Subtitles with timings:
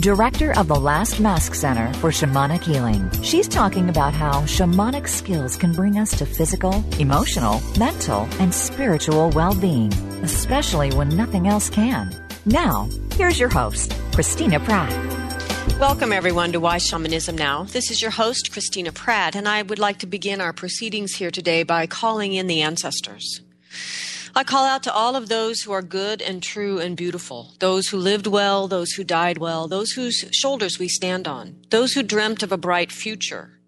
[0.00, 3.10] director of the Last Mask Center for Shamanic Healing.
[3.22, 9.30] She's talking about how shamanic skills can bring us to physical, emotional, mental, and spiritual
[9.30, 12.14] well being, especially when nothing else can.
[12.44, 14.92] Now, here's your host, Christina Pratt.
[15.80, 17.64] Welcome, everyone, to Why Shamanism Now.
[17.64, 21.30] This is your host, Christina Pratt, and I would like to begin our proceedings here
[21.30, 23.40] today by calling in the ancestors.
[24.36, 27.88] I call out to all of those who are good and true and beautiful, those
[27.88, 32.02] who lived well, those who died well, those whose shoulders we stand on, those who
[32.02, 33.58] dreamt of a bright future,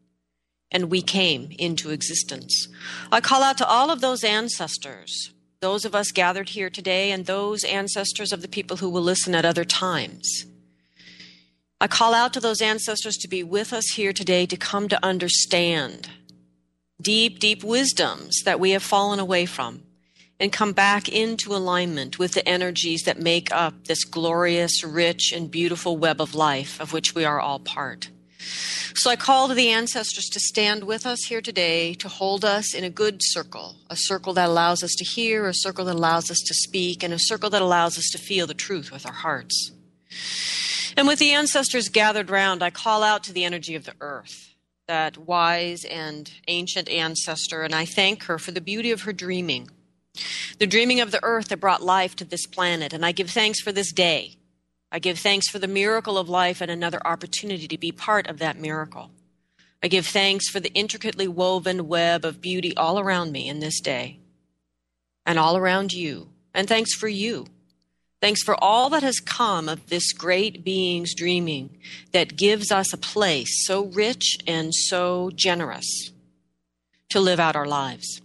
[0.70, 2.68] and we came into existence.
[3.10, 7.24] I call out to all of those ancestors, those of us gathered here today, and
[7.24, 10.44] those ancestors of the people who will listen at other times.
[11.80, 15.02] I call out to those ancestors to be with us here today to come to
[15.02, 16.10] understand
[17.00, 19.84] deep, deep wisdoms that we have fallen away from
[20.40, 25.50] and come back into alignment with the energies that make up this glorious, rich, and
[25.50, 28.10] beautiful web of life of which we are all part.
[28.94, 32.74] So I call to the ancestors to stand with us here today, to hold us
[32.74, 36.30] in a good circle, a circle that allows us to hear, a circle that allows
[36.30, 39.12] us to speak, and a circle that allows us to feel the truth with our
[39.12, 39.72] hearts.
[40.96, 44.54] And with the ancestors gathered round, I call out to the energy of the earth,
[44.86, 49.68] that wise and ancient ancestor, and I thank her for the beauty of her dreaming,
[50.58, 52.92] the dreaming of the earth that brought life to this planet.
[52.92, 54.36] And I give thanks for this day.
[54.90, 58.38] I give thanks for the miracle of life and another opportunity to be part of
[58.38, 59.10] that miracle.
[59.82, 63.80] I give thanks for the intricately woven web of beauty all around me in this
[63.80, 64.18] day
[65.26, 66.28] and all around you.
[66.54, 67.46] And thanks for you
[68.20, 71.78] Thanks for all that has come of this great being's dreaming
[72.12, 76.10] that gives us a place so rich and so generous
[77.10, 78.20] to live out our lives.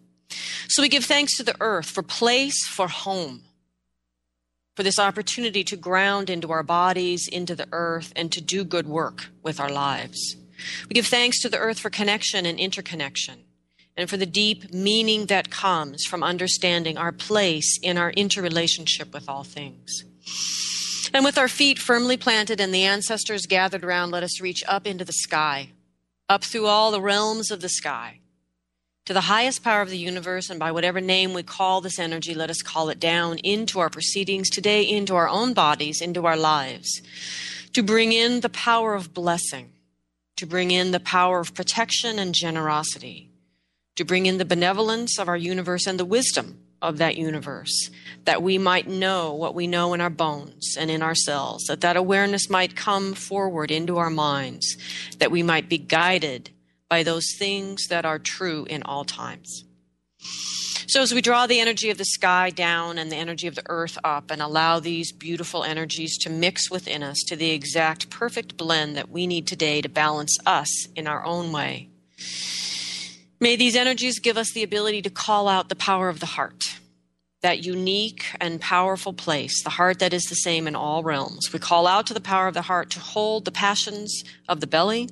[0.67, 3.43] So we give thanks to the earth for place, for home,
[4.75, 8.87] for this opportunity to ground into our bodies, into the earth, and to do good
[8.87, 10.35] work with our lives.
[10.89, 13.43] We give thanks to the earth for connection and interconnection
[13.95, 19.29] and for the deep meaning that comes from understanding our place in our interrelationship with
[19.29, 20.03] all things.
[21.13, 24.87] And with our feet firmly planted and the ancestors gathered around, let us reach up
[24.87, 25.69] into the sky,
[26.27, 28.19] up through all the realms of the sky,
[29.05, 32.33] to the highest power of the universe, and by whatever name we call this energy,
[32.33, 36.37] let us call it down into our proceedings today, into our own bodies, into our
[36.37, 37.01] lives,
[37.73, 39.71] to bring in the power of blessing,
[40.37, 43.29] to bring in the power of protection and generosity
[43.95, 47.89] to bring in the benevolence of our universe and the wisdom of that universe,
[48.25, 51.95] that we might know what we know in our bones and in ourselves, that that
[51.95, 54.75] awareness might come forward into our minds,
[55.19, 56.49] that we might be guided
[56.93, 59.63] by those things that are true in all times.
[60.85, 63.67] So, as we draw the energy of the sky down and the energy of the
[63.67, 68.57] earth up and allow these beautiful energies to mix within us to the exact perfect
[68.57, 71.89] blend that we need today to balance us in our own way,
[73.39, 76.63] May these energies give us the ability to call out the power of the heart,
[77.41, 81.51] that unique and powerful place, the heart that is the same in all realms.
[81.51, 84.67] We call out to the power of the heart to hold the passions of the
[84.67, 85.09] belly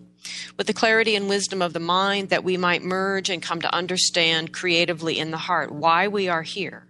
[0.58, 3.74] with the clarity and wisdom of the mind that we might merge and come to
[3.74, 6.86] understand creatively in the heart why we are here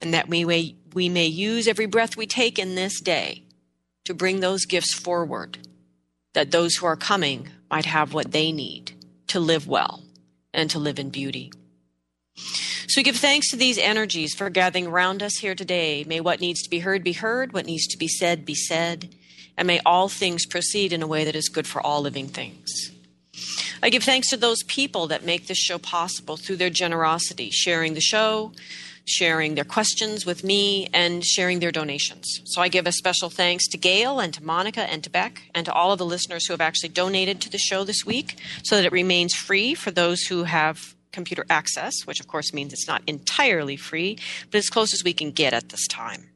[0.00, 3.42] and that we may, we may use every breath we take in this day
[4.04, 5.58] to bring those gifts forward,
[6.34, 8.92] that those who are coming might have what they need
[9.28, 10.02] to live well
[10.52, 11.50] and to live in beauty.
[12.36, 16.04] So we give thanks to these energies for gathering around us here today.
[16.04, 19.14] May what needs to be heard be heard, what needs to be said be said,
[19.56, 22.90] and may all things proceed in a way that is good for all living things.
[23.82, 27.94] I give thanks to those people that make this show possible through their generosity, sharing
[27.94, 28.52] the show,
[29.04, 32.40] sharing their questions with me, and sharing their donations.
[32.44, 35.66] So I give a special thanks to Gail and to Monica and to Beck and
[35.66, 38.76] to all of the listeners who have actually donated to the show this week so
[38.76, 42.88] that it remains free for those who have computer access, which of course means it's
[42.88, 44.18] not entirely free,
[44.50, 46.30] but as close as we can get at this time.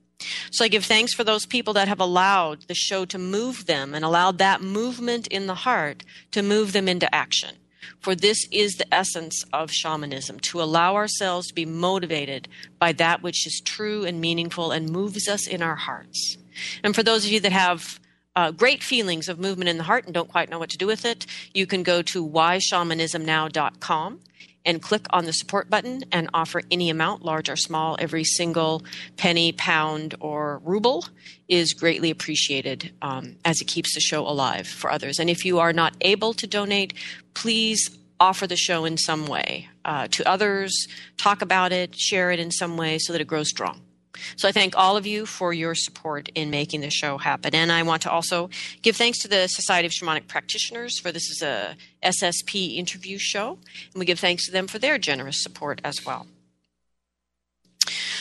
[0.50, 3.94] So I give thanks for those people that have allowed the show to move them
[3.94, 7.56] and allowed that movement in the heart to move them into action.
[8.00, 12.48] For this is the essence of shamanism to allow ourselves to be motivated
[12.78, 16.36] by that which is true and meaningful and moves us in our hearts.
[16.82, 18.00] And for those of you that have
[18.36, 20.86] uh, great feelings of movement in the heart and don't quite know what to do
[20.86, 24.20] with it, you can go to whyshamanismnow.com
[24.64, 27.96] and click on the support button and offer any amount, large or small.
[27.98, 28.82] Every single
[29.16, 31.06] penny, pound, or ruble
[31.48, 35.18] is greatly appreciated um, as it keeps the show alive for others.
[35.18, 36.92] And if you are not able to donate,
[37.34, 37.90] please
[38.20, 42.50] offer the show in some way uh, to others, talk about it, share it in
[42.50, 43.80] some way so that it grows strong.
[44.36, 47.54] So I thank all of you for your support in making the show happen.
[47.54, 48.50] And I want to also
[48.82, 53.58] give thanks to the Society of Shamanic Practitioners for this is a SSP interview show.
[53.92, 56.26] And we give thanks to them for their generous support as well.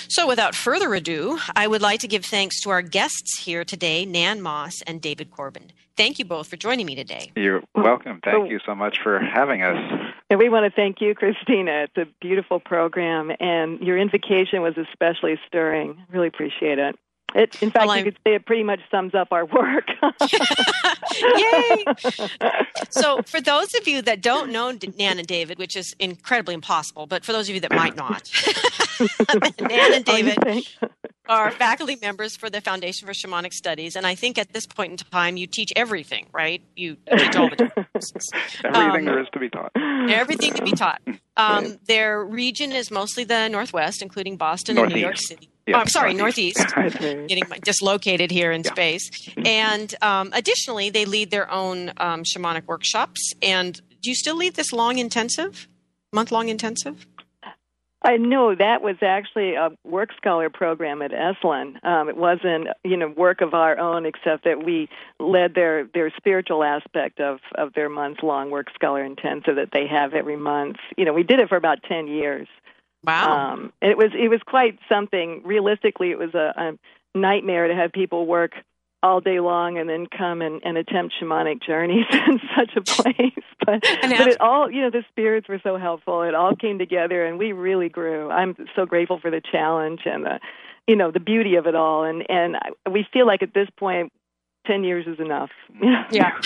[0.09, 4.05] So, without further ado, I would like to give thanks to our guests here today,
[4.05, 5.73] Nan Moss and David Corbett.
[5.97, 7.31] Thank you both for joining me today.
[7.35, 8.21] You're welcome.
[8.23, 9.77] Thank you so much for having us.
[10.29, 11.85] And we want to thank you, Christina.
[11.85, 16.03] It's a beautiful program, and your invocation was especially stirring.
[16.09, 16.97] Really appreciate it.
[17.35, 19.89] It, in fact, well, you could say it pretty much sums up our work.
[21.21, 21.85] Yay!
[22.89, 27.05] so, for those of you that don't know Nan and David, which is incredibly impossible,
[27.05, 28.31] but for those of you that might not,
[29.59, 30.67] Nan and oh, David
[31.29, 34.91] are faculty members for the Foundation for Shamanic Studies, and I think at this point
[34.91, 36.61] in time, you teach everything, right?
[36.75, 37.63] You teach all the
[38.63, 39.71] everything um, there is to be taught.
[39.75, 41.01] Everything to be taught.
[41.37, 44.91] Um, their region is mostly the Northwest, including Boston Northeast.
[44.91, 45.49] and New York City.
[45.67, 46.65] Yeah, oh, I'm sorry, Northeast.
[46.75, 48.71] Northeast getting dislocated here in yeah.
[48.71, 49.29] space.
[49.45, 53.33] And um, additionally, they lead their own um, shamanic workshops.
[53.43, 55.67] And do you still lead this long intensive,
[56.11, 57.05] month long intensive?
[58.07, 61.83] I know that was actually a work scholar program at Esalen.
[61.83, 64.87] Um, it wasn't, you know, work of our own, except that we
[65.19, 69.87] led their their spiritual aspect of of their month long work scholar intensive that they
[69.87, 70.77] have every month.
[70.95, 72.47] You know, we did it for about ten years.
[73.03, 73.51] Wow.
[73.51, 75.41] Um, it was it was quite something.
[75.43, 78.53] Realistically, it was a, a nightmare to have people work
[79.07, 83.33] all day long and then come and, and attempt shamanic journeys in such a place.
[83.65, 86.21] But, but it all, you know, the spirits were so helpful.
[86.21, 88.29] It all came together and we really grew.
[88.29, 90.39] I'm so grateful for the challenge and the,
[90.87, 92.05] you know, the beauty of it all.
[92.05, 92.55] And, and
[92.89, 94.13] we feel like at this point,
[94.67, 95.49] 10 years is enough.
[96.11, 96.39] Yeah.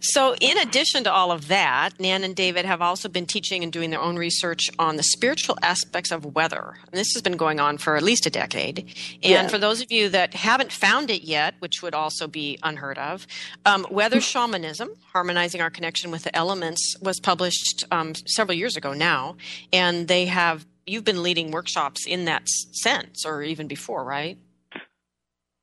[0.00, 3.72] So, in addition to all of that, Nan and David have also been teaching and
[3.72, 6.76] doing their own research on the spiritual aspects of weather.
[6.90, 8.94] And this has been going on for at least a decade.
[9.22, 12.98] And for those of you that haven't found it yet, which would also be unheard
[12.98, 13.26] of,
[13.64, 18.92] um, Weather Shamanism, Harmonizing Our Connection with the Elements, was published um, several years ago
[18.92, 19.36] now.
[19.72, 24.38] And they have, you've been leading workshops in that sense, or even before, right?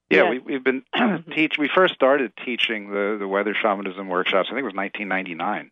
[0.10, 0.84] Yeah, we, we've been
[1.34, 1.58] teach.
[1.58, 4.48] We first started teaching the the weather shamanism workshops.
[4.50, 5.72] I think it was 1999,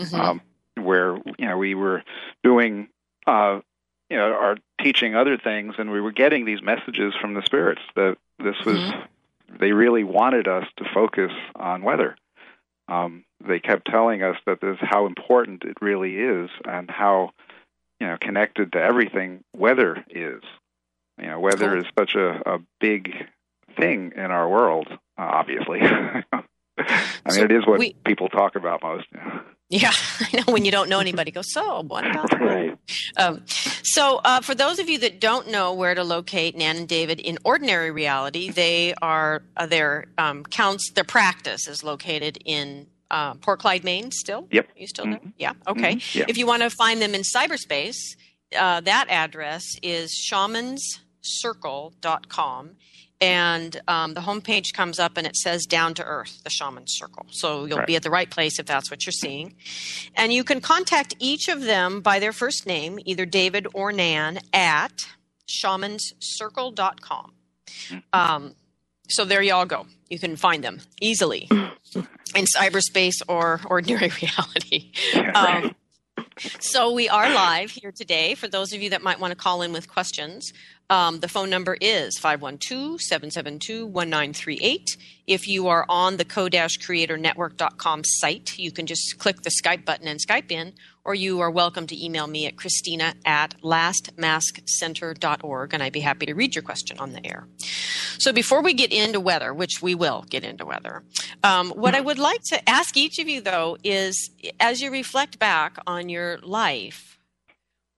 [0.00, 0.20] mm-hmm.
[0.20, 0.40] um,
[0.74, 2.02] where you know we were
[2.42, 2.88] doing
[3.26, 3.60] uh,
[4.10, 7.82] you know our teaching other things, and we were getting these messages from the spirits
[7.94, 9.56] that this was mm-hmm.
[9.60, 12.16] they really wanted us to focus on weather.
[12.88, 17.30] Um, they kept telling us that this how important it really is, and how
[18.00, 20.42] you know connected to everything weather is.
[21.20, 21.80] You know, weather cool.
[21.80, 23.12] is such a, a big
[23.76, 25.80] thing in our world, uh, obviously.
[26.78, 29.06] I mean, so it is what we, people talk about most.
[29.68, 30.52] Yeah, I know.
[30.52, 31.42] When you don't know anybody, go.
[31.42, 32.40] So, what about that?
[32.48, 32.78] Right.
[33.16, 33.42] Um,
[33.82, 37.20] so, uh, for those of you that don't know where to locate Nan and David
[37.20, 40.92] in ordinary reality, they are uh, their um, counts.
[40.92, 44.10] Their practice is located in uh, Port Clyde, Maine.
[44.10, 44.68] Still, yep.
[44.76, 45.30] You still mm-hmm.
[45.36, 45.52] Yeah.
[45.66, 45.96] Okay.
[45.96, 46.18] Mm-hmm.
[46.18, 46.24] Yeah.
[46.28, 47.98] If you want to find them in cyberspace,
[48.56, 52.76] uh, that address is shamanscircle.com
[53.20, 57.26] and um, the homepage comes up and it says down to earth the shaman circle.
[57.30, 57.86] So you'll right.
[57.86, 59.54] be at the right place if that's what you're seeing.
[60.14, 64.38] And you can contact each of them by their first name either david or nan
[64.52, 65.08] at
[65.48, 67.32] shamanscircle.com
[67.90, 67.98] mm-hmm.
[68.12, 68.54] um,
[69.08, 69.86] so there you all go.
[70.08, 74.92] You can find them easily in cyberspace or ordinary reality.
[75.34, 75.74] Um,
[76.60, 79.62] so we are live here today for those of you that might want to call
[79.62, 80.52] in with questions
[80.90, 84.96] um, the phone number is 512 772 1938.
[85.26, 90.18] If you are on the co-creatornetwork.com site, you can just click the Skype button and
[90.18, 90.72] Skype in,
[91.04, 96.24] or you are welcome to email me at christina at lastmaskcenter.org, and I'd be happy
[96.24, 97.46] to read your question on the air.
[98.18, 101.02] So before we get into weather, which we will get into weather,
[101.44, 105.38] um, what I would like to ask each of you, though, is as you reflect
[105.38, 107.18] back on your life,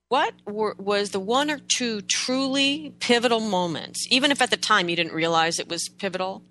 [0.09, 4.89] what were, was the one or two truly pivotal moments, even if at the time
[4.89, 6.43] you didn't realize it was pivotal,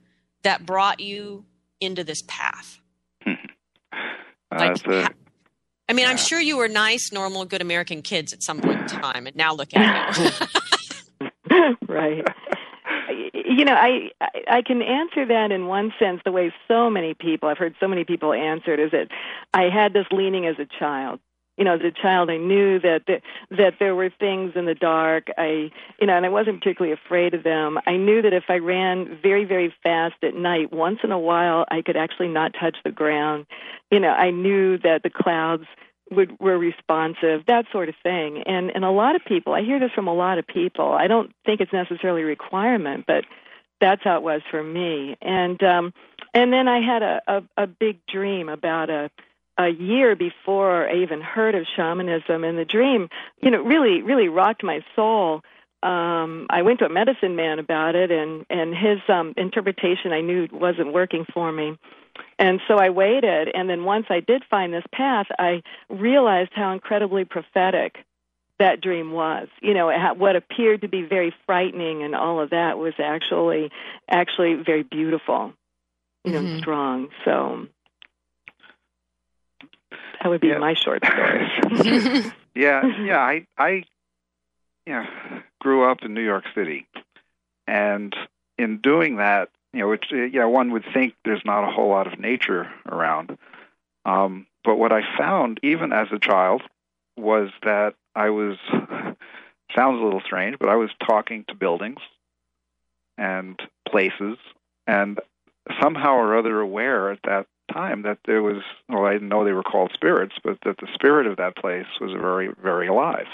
[0.44, 1.46] that brought you
[1.80, 2.80] into this path?
[4.52, 5.10] like, uh,
[5.88, 6.10] I mean, yeah.
[6.10, 9.36] I'm sure you were nice, normal, good American kids at some point in time, and
[9.36, 11.28] now look at you.
[11.88, 12.26] right.
[13.60, 14.12] You know, I
[14.48, 17.90] I can answer that in one sense the way so many people I've heard so
[17.90, 19.10] many people answer it is that
[19.54, 21.20] I had this leaning as a child.
[21.58, 24.76] You know, as a child, I knew that that, that there were things in the
[24.76, 25.28] dark.
[25.38, 27.78] I, you know, and I wasn't particularly afraid of them.
[27.86, 31.66] I knew that if I ran very, very fast at night, once in a while,
[31.70, 33.46] I could actually not touch the ground.
[33.92, 35.66] You know, I knew that the clouds
[36.12, 38.42] would, were responsive, that sort of thing.
[38.46, 40.94] And and a lot of people, I hear this from a lot of people.
[40.94, 43.26] I don't think it's necessarily a requirement, but
[43.80, 45.18] that's how it was for me.
[45.22, 45.94] And um,
[46.34, 49.10] and then I had a, a, a big dream about a
[49.58, 53.10] a year before I even heard of shamanism, and the dream,
[53.42, 55.42] you know, really really rocked my soul.
[55.82, 60.22] Um, I went to a medicine man about it, and and his um, interpretation I
[60.22, 61.78] knew wasn't working for me.
[62.38, 66.74] And so I waited, and then once I did find this path, I realized how
[66.74, 67.98] incredibly prophetic
[68.60, 69.48] that dream was.
[69.62, 73.72] You know, what appeared to be very frightening and all of that was actually
[74.10, 75.54] actually very beautiful.
[76.26, 76.60] You know, mm-hmm.
[76.60, 77.10] strong.
[77.26, 77.68] So
[80.22, 80.58] that would be yeah.
[80.58, 82.32] my short story.
[82.56, 83.20] yeah, yeah.
[83.20, 83.84] I I
[84.86, 85.06] yeah
[85.62, 86.86] grew up in New York City,
[87.68, 88.14] and
[88.58, 92.12] in doing that, you know, which yeah, one would think there's not a whole lot
[92.12, 93.38] of nature around.
[94.06, 96.64] Um, but what I found, even as a child,
[97.20, 98.58] was that I was
[99.76, 102.00] sounds a little strange, but I was talking to buildings
[103.18, 104.38] and places,
[104.88, 105.20] and
[105.82, 109.52] somehow or other aware at that time that there was well, I didn't know they
[109.52, 113.28] were called spirits, but that the spirit of that place was very, very alive.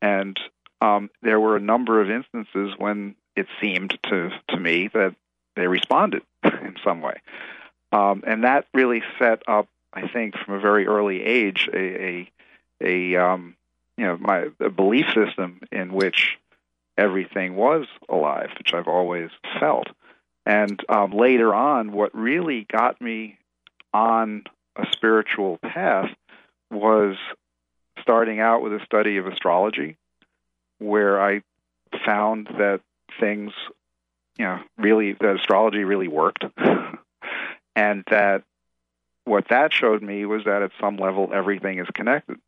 [0.00, 0.38] And
[0.80, 5.14] um, there were a number of instances when it seemed to to me that
[5.56, 7.20] they responded in some way.
[7.92, 12.30] Um, and that really set up, I think, from a very early age, a, a,
[12.80, 13.56] a um,
[13.96, 16.38] you know, my a belief system in which
[16.96, 19.88] everything was alive, which I've always felt.
[20.46, 23.38] And um, later on, what really got me
[23.92, 24.44] on
[24.76, 26.10] a spiritual path
[26.70, 27.16] was
[28.00, 29.96] starting out with a study of astrology,
[30.78, 31.42] where I
[32.04, 32.80] found that
[33.20, 33.52] things
[34.38, 36.44] you know, really that astrology really worked,
[37.76, 38.42] and that
[39.24, 42.38] what that showed me was that at some level everything is connected.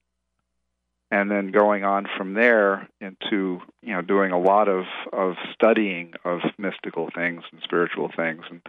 [1.11, 6.15] And then going on from there into you know doing a lot of of studying
[6.25, 8.61] of mystical things and spiritual things, and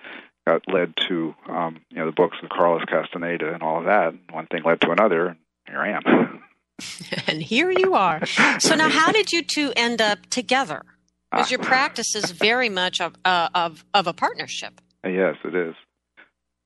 [0.45, 4.09] got led to um, you know the books of Carlos Castaneda and all of that.
[4.09, 6.43] And one thing led to another, and here I am.
[7.27, 8.25] and here you are.
[8.59, 10.83] So now, how did you two end up together?
[11.31, 14.79] Because your practice is very much of, uh, of, of a partnership.
[15.03, 15.75] Yes, it is.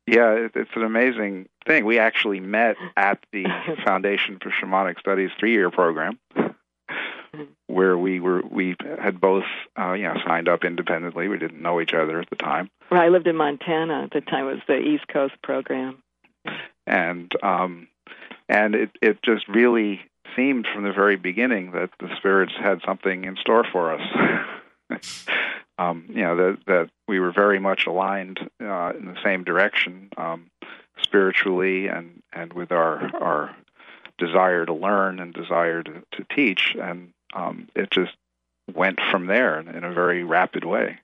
[0.08, 1.86] Yeah, it, it's an amazing thing.
[1.86, 3.46] We actually met at the
[3.86, 6.20] Foundation for Shamanic Studies three-year program,
[7.68, 9.46] where we were we had both
[9.80, 11.28] uh, you know signed up independently.
[11.28, 12.70] We didn't know each other at the time.
[12.90, 14.48] Well, I lived in Montana at the time.
[14.48, 16.02] It was the East Coast program,
[16.88, 17.88] and um,
[18.50, 20.02] and it it just really
[20.36, 24.02] seemed from the very beginning that the spirits had something in store for us.
[25.82, 30.10] um, you know that that we were very much aligned uh, in the same direction,
[30.18, 30.50] um,
[31.02, 33.56] spiritually and and with our our
[34.18, 38.16] desire to learn and desire to, to teach, and um, it just
[38.74, 41.00] went from there in, in a very rapid way.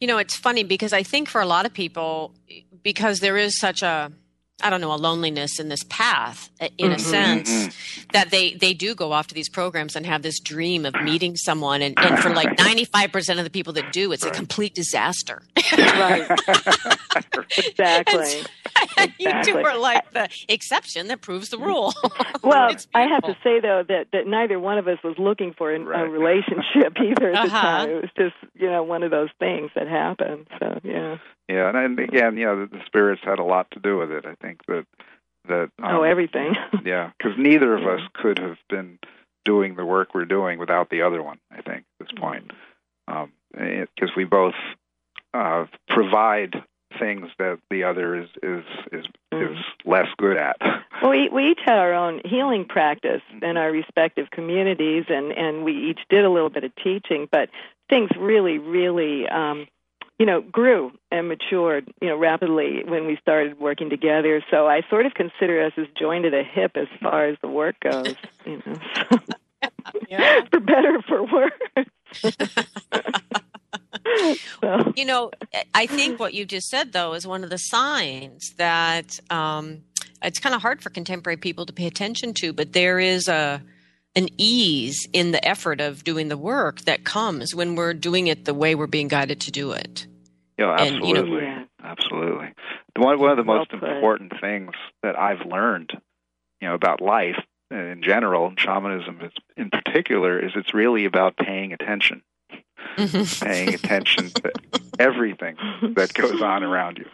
[0.00, 2.34] You know, it's funny because I think for a lot of people,
[2.82, 4.12] because there is such a
[4.62, 8.08] I don't know, a loneliness in this path in a mm-hmm, sense mm-hmm.
[8.12, 11.36] that they, they do go off to these programs and have this dream of meeting
[11.36, 11.82] someone.
[11.82, 15.42] And, and for like 95% of the people that do, it's a complete disaster.
[15.76, 16.30] right.
[17.58, 18.42] exactly.
[18.96, 21.92] And, you two are like the exception that proves the rule.
[22.42, 25.72] well, I have to say, though, that, that neither one of us was looking for
[25.72, 26.06] an, right.
[26.06, 27.44] a relationship either at uh-huh.
[27.44, 27.90] the time.
[27.90, 30.46] It was just, you know, one of those things that happened.
[30.60, 31.18] So, yeah.
[31.48, 34.10] Yeah, and, and again, you know, the, the spirits had a lot to do with
[34.10, 34.24] it.
[34.24, 34.86] I think that
[35.48, 36.54] that oh, um, oh everything.
[36.84, 38.98] yeah, because neither of us could have been
[39.44, 41.38] doing the work we're doing without the other one.
[41.50, 42.24] I think at this mm-hmm.
[42.24, 42.52] point,
[43.06, 44.54] because um, we both
[45.34, 46.62] uh, provide
[46.98, 49.52] things that the other is is is mm.
[49.52, 50.56] is less good at.
[51.02, 55.62] Well, we we each had our own healing practice in our respective communities, and and
[55.62, 57.50] we each did a little bit of teaching, but
[57.90, 59.66] things really really um,
[60.18, 64.44] you know, grew and matured, you know, rapidly when we started working together.
[64.50, 67.48] So I sort of consider us as joined at a hip as far as the
[67.48, 68.14] work goes,
[68.46, 68.78] you know.
[69.10, 69.18] So.
[70.08, 70.40] yeah.
[70.50, 71.52] for better or for worse.
[74.60, 74.92] so.
[74.96, 75.32] You know,
[75.74, 79.82] I think what you just said though is one of the signs that um,
[80.22, 83.62] it's kind of hard for contemporary people to pay attention to, but there is a
[84.16, 88.44] an ease in the effort of doing the work that comes when we're doing it
[88.44, 90.06] the way we're being guided to do it.
[90.58, 92.48] Yeah, absolutely, and, you know, absolutely.
[92.96, 94.70] One one of the most important things
[95.02, 95.92] that I've learned,
[96.60, 97.36] you know, about life
[97.70, 102.22] in general, and shamanism in particular, is it's really about paying attention.
[102.96, 103.44] Mm-hmm.
[103.44, 104.52] paying attention to
[105.00, 105.56] everything
[105.96, 107.06] that goes on around you.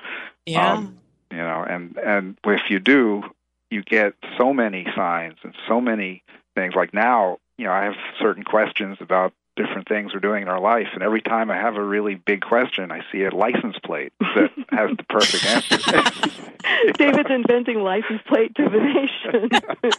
[0.45, 0.75] Yeah.
[0.75, 0.99] Um,
[1.31, 3.23] you know, and and if you do,
[3.71, 6.23] you get so many signs and so many
[6.61, 6.75] things.
[6.75, 10.61] Like now, you know, I have certain questions about different things we're doing in our
[10.61, 14.13] life, and every time I have a really big question, I see a license plate
[14.21, 16.93] that has the perfect answer.
[16.99, 19.51] David's inventing license plate divination.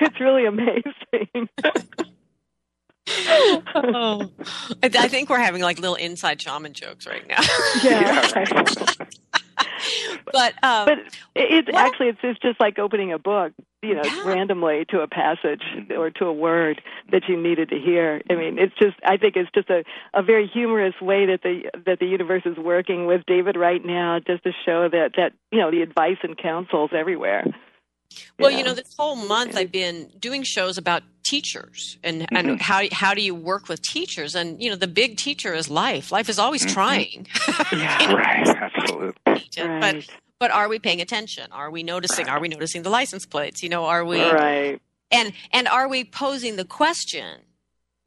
[0.00, 1.48] it's really amazing.
[3.74, 4.30] oh,
[4.82, 7.40] I think we're having like little inside shaman jokes right now.
[7.82, 8.28] Yeah.
[8.36, 9.44] yeah
[10.32, 10.98] but um, but
[11.34, 14.24] it's well, actually it's, it's just like opening a book, you know, yeah.
[14.24, 15.62] randomly to a passage
[15.96, 18.20] or to a word that you needed to hear.
[18.30, 19.84] I mean, it's just I think it's just a
[20.14, 24.18] a very humorous way that the that the universe is working with David right now,
[24.18, 27.44] just to show that that you know the advice and counsels everywhere.
[28.38, 32.36] Well, you know, this whole month I've been doing shows about teachers and, mm-hmm.
[32.36, 34.34] and how how do you work with teachers?
[34.34, 36.12] And you know the big teacher is life.
[36.12, 36.74] Life is always mm-hmm.
[36.74, 37.26] trying.
[37.72, 38.48] Yeah right.
[38.48, 39.80] Absolutely right.
[39.80, 40.06] but
[40.38, 41.50] but are we paying attention?
[41.52, 43.62] Are we noticing are we noticing the license plates?
[43.62, 44.80] You know are we right.
[45.10, 47.40] and and are we posing the question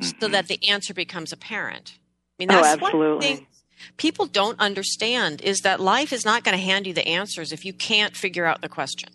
[0.01, 0.19] mm-hmm.
[0.19, 1.99] so that the answer becomes apparent?
[2.39, 3.27] I mean oh, that's oh, absolutely.
[3.27, 3.47] one thing
[3.97, 7.65] people don't understand is that life is not going to hand you the answers if
[7.65, 9.09] you can't figure out the question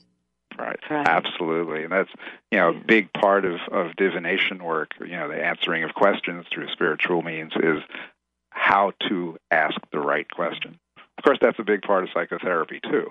[0.58, 0.78] Right.
[0.90, 1.06] right.
[1.06, 1.84] Absolutely.
[1.84, 2.10] And that's,
[2.50, 6.46] you know, a big part of, of divination work, you know, the answering of questions
[6.52, 7.80] through spiritual means is
[8.50, 10.78] how to ask the right question.
[11.18, 13.06] Of course, that's a big part of psychotherapy, too.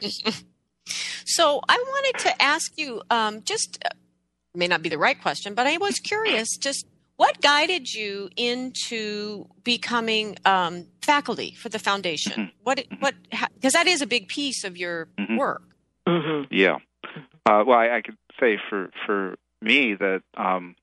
[1.24, 3.90] so I wanted to ask you um, just, uh,
[4.54, 9.46] may not be the right question, but I was curious just what guided you into
[9.62, 12.32] becoming um, faculty for the foundation?
[12.32, 12.56] Mm-hmm.
[12.62, 13.14] What, what,
[13.54, 15.36] because that is a big piece of your mm-hmm.
[15.36, 15.62] work.
[16.08, 16.52] Mm-hmm.
[16.54, 16.78] Yeah.
[17.46, 20.76] Uh, well, I, I, could say for for me that um,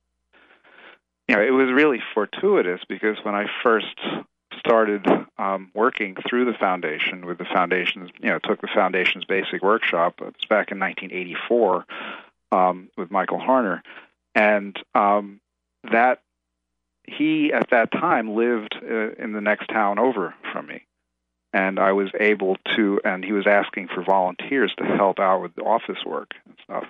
[1.28, 4.00] you know it was really fortuitous because when I first
[4.60, 5.06] started
[5.38, 10.16] um, working through the foundation with the foundation's you know took the foundation's basic workshop.
[10.20, 11.86] It was back in 1984
[12.52, 13.82] um, with Michael Harner,
[14.36, 15.40] and um,
[15.92, 16.22] that
[17.04, 20.84] he at that time lived uh, in the next town over from me
[21.54, 25.58] and I was able to, and he was asking for volunteers to help out with
[25.60, 26.86] office work and stuff.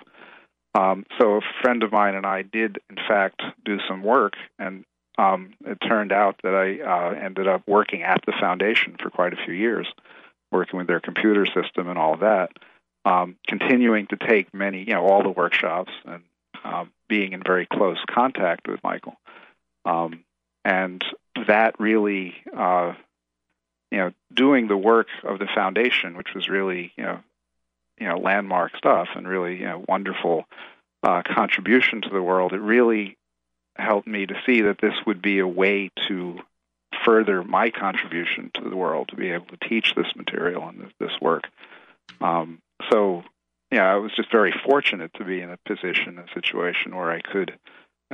[0.74, 4.84] Um, so a friend of mine and I did, in fact, do some work, and
[5.18, 9.32] um, it turned out that I uh, ended up working at the foundation for quite
[9.32, 9.86] a few years,
[10.52, 12.50] working with their computer system and all that,
[13.04, 16.22] um, continuing to take many, you know, all the workshops and
[16.64, 19.16] um, being in very close contact with Michael.
[19.84, 20.24] Um,
[20.64, 21.02] and
[21.46, 22.92] that really uh,
[23.90, 27.20] you know, doing the work of the foundation, which was really, you know,
[27.98, 30.44] you know, landmark stuff and really, you know, wonderful
[31.02, 33.16] uh, contribution to the world, it really
[33.76, 36.38] helped me to see that this would be a way to
[37.04, 40.92] further my contribution to the world, to be able to teach this material and this,
[40.98, 41.44] this work.
[42.20, 43.22] Um, so,
[43.70, 47.20] yeah, I was just very fortunate to be in a position, a situation where I
[47.20, 47.58] could,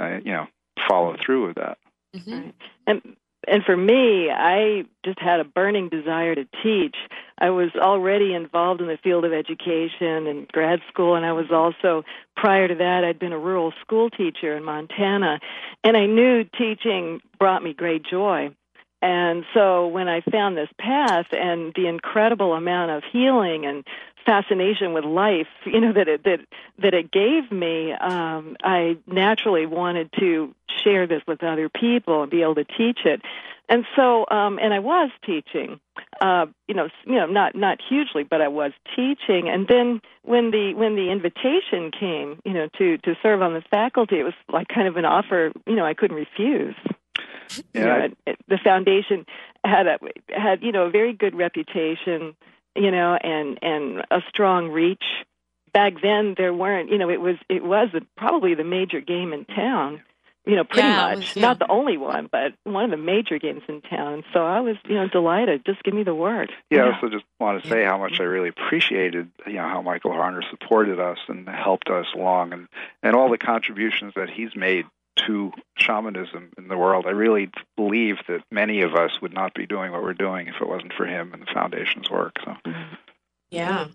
[0.01, 0.47] uh, you know,
[0.89, 1.79] follow through with that.
[2.15, 2.51] Mm-hmm.
[2.87, 6.97] And and for me, I just had a burning desire to teach.
[7.39, 11.47] I was already involved in the field of education and grad school, and I was
[11.51, 12.05] also,
[12.37, 15.41] prior to that, I'd been a rural school teacher in Montana,
[15.85, 18.51] and I knew teaching brought me great joy.
[19.03, 23.85] And so when I found this path and the incredible amount of healing and
[24.25, 26.41] fascination with life, you know that it that
[26.79, 32.31] that it gave me, um, I naturally wanted to share this with other people and
[32.31, 33.23] be able to teach it.
[33.69, 35.81] And so, um, and I was teaching,
[36.21, 39.49] uh, you know, you know, not not hugely, but I was teaching.
[39.49, 43.63] And then when the when the invitation came, you know, to to serve on the
[43.63, 46.77] faculty, it was like kind of an offer, you know, I couldn't refuse.
[47.73, 47.81] Yeah.
[47.81, 49.27] You know, it, the foundation
[49.65, 52.37] had a had you know a very good reputation
[52.77, 55.05] you know, and and a strong reach.
[55.73, 59.45] Back then, there weren't, you know, it was it was probably the major game in
[59.45, 60.03] town.
[60.47, 61.17] You know, pretty yeah, much.
[61.17, 61.43] Was, yeah.
[61.43, 64.23] Not the only one, but one of the major games in town.
[64.33, 65.65] So I was, you know, delighted.
[65.67, 66.53] Just give me the word.
[66.71, 66.85] Yeah, yeah.
[66.85, 70.13] I also just want to say how much I really appreciated, you know, how Michael
[70.13, 72.69] Harner supported us and helped us along, and
[73.03, 74.87] and all the contributions that he's made
[75.27, 77.07] to shamanism in the world.
[77.07, 80.55] I really believe that many of us would not be doing what we're doing if
[80.61, 82.35] it wasn't for him and the foundation's work.
[82.45, 82.53] So.
[82.67, 82.95] Mm-hmm.
[83.51, 83.87] Yeah.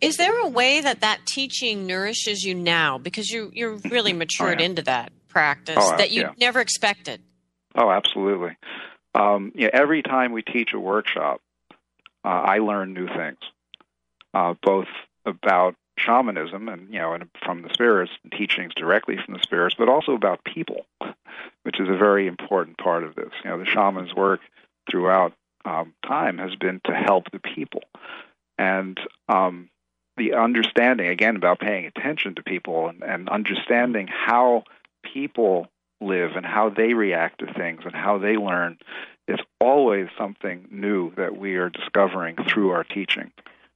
[0.00, 4.58] Is there a way that that teaching nourishes you now because you you're really matured
[4.58, 4.66] oh, yeah.
[4.66, 6.32] into that practice oh, that you yeah.
[6.38, 7.20] never expected?
[7.74, 8.56] Oh, absolutely.
[9.14, 11.40] Um, yeah, every time we teach a workshop,
[12.24, 13.38] uh, I learn new things,
[14.34, 14.88] uh, both
[15.24, 19.74] about shamanism and you know and from the spirits and teachings directly from the spirits,
[19.78, 20.86] but also about people,
[21.62, 23.30] which is a very important part of this.
[23.44, 24.40] You know, the shaman's work
[24.90, 25.32] throughout
[25.64, 27.82] um, time has been to help the people,
[28.58, 29.70] and um,
[30.16, 34.64] the understanding again about paying attention to people and, and understanding how
[35.12, 35.68] people
[36.00, 38.78] live and how they react to things and how they learn
[39.26, 43.30] is always something new that we are discovering through our teaching.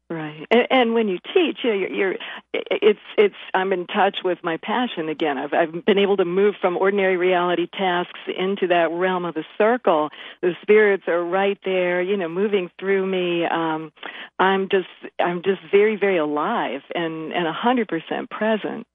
[0.09, 2.15] Right, and, and when you teach, you're, you're,
[2.53, 3.35] it's it's.
[3.55, 5.39] I'm in touch with my passion again.
[5.39, 9.45] I've I've been able to move from ordinary reality tasks into that realm of the
[9.57, 10.11] circle.
[10.43, 13.47] The spirits are right there, you know, moving through me.
[13.47, 13.91] Um,
[14.39, 18.87] I'm just I'm just very very alive and and a hundred percent present.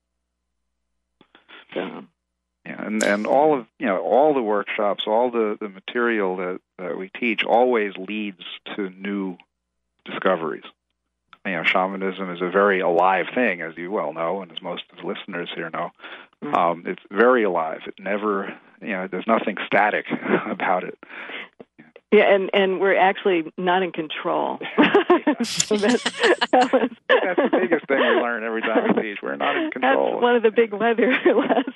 [1.73, 2.03] So.
[2.75, 6.97] And and all of you know all the workshops, all the the material that that
[6.97, 8.43] we teach always leads
[8.75, 9.37] to new
[10.05, 10.63] discoveries
[11.47, 14.83] you know, shamanism is a very alive thing, as you well know, and as most
[14.91, 15.91] of the listeners here know.
[16.43, 16.53] Mm-hmm.
[16.53, 17.81] Um, it's very alive.
[17.87, 20.05] It never, you know, there's nothing static
[20.49, 20.97] about it.
[22.11, 24.59] Yeah, and and we're actually not in control.
[25.43, 29.17] so that's, that was, that's the biggest thing we learn every time we teach.
[29.21, 30.11] We're not in control.
[30.11, 31.75] That's one of the big weather lessons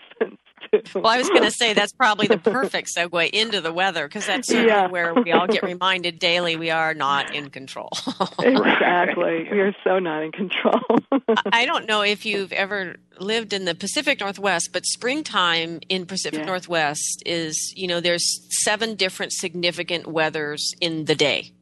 [0.96, 4.26] well, I was going to say that's probably the perfect segue into the weather because
[4.26, 4.88] that's yeah.
[4.88, 7.90] where we all get reminded daily we are not in control.
[8.40, 9.48] exactly.
[9.52, 10.82] We are so not in control.
[11.52, 16.40] I don't know if you've ever lived in the Pacific Northwest, but springtime in Pacific
[16.40, 16.46] yeah.
[16.46, 21.54] Northwest is, you know, there's seven different significant weathers in the day.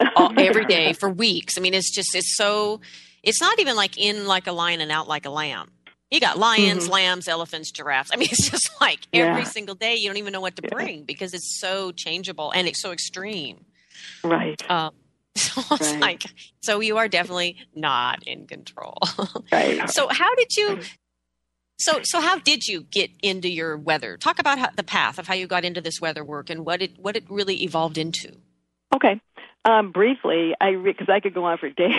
[0.16, 1.58] All, every day for weeks.
[1.58, 2.80] I mean, it's just, it's so,
[3.24, 5.72] it's not even like in like a lion and out like a lamb
[6.10, 6.92] you got lions, mm-hmm.
[6.92, 8.10] lambs, elephants, giraffes.
[8.12, 9.48] I mean, it's just like every yeah.
[9.48, 10.74] single day you don't even know what to yeah.
[10.74, 13.64] bring because it's so changeable and it's so extreme.
[14.24, 14.58] Right.
[14.70, 14.92] Um,
[15.36, 16.00] so it's right.
[16.00, 16.24] like,
[16.60, 18.98] so you are definitely not in control.
[19.52, 19.88] right.
[19.90, 20.80] So how did you?
[21.80, 24.16] So so how did you get into your weather?
[24.16, 26.82] Talk about how, the path of how you got into this weather work and what
[26.82, 28.32] it what it really evolved into.
[28.92, 29.20] Okay.
[29.64, 31.92] Um, briefly, I because I could go on for days.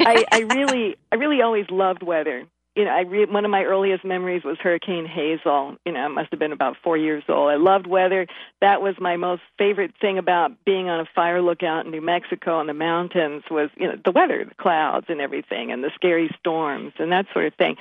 [0.00, 2.46] I, I really, I really always loved weather
[2.78, 5.74] you know, I re- one of my earliest memories was Hurricane Hazel.
[5.84, 7.50] You know, I must have been about four years old.
[7.50, 8.28] I loved weather.
[8.60, 12.60] That was my most favorite thing about being on a fire lookout in New Mexico
[12.60, 16.30] in the mountains was, you know, the weather, the clouds and everything, and the scary
[16.38, 17.74] storms and that sort of thing.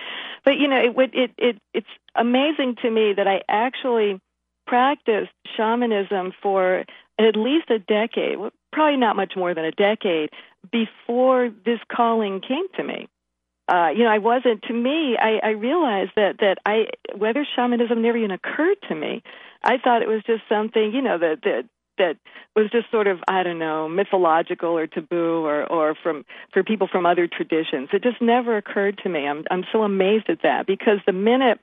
[0.44, 4.20] But you know, it would it it it's amazing to me that I actually
[4.66, 6.86] practiced shamanism for
[7.20, 8.40] at least a decade,
[8.74, 10.32] probably not much more than a decade,
[10.72, 13.08] before this calling came to me
[13.68, 14.64] uh, you know, I wasn't.
[14.64, 19.24] To me, I, I realized that that I weather shamanism never even occurred to me.
[19.64, 21.66] I thought it was just something, you know, that that
[21.98, 22.18] that
[22.56, 26.88] was just sort of I don't know mythological or taboo or or from for people
[26.90, 27.90] from other traditions.
[27.92, 29.28] It just never occurred to me.
[29.28, 31.60] I'm I'm so amazed at that because the minute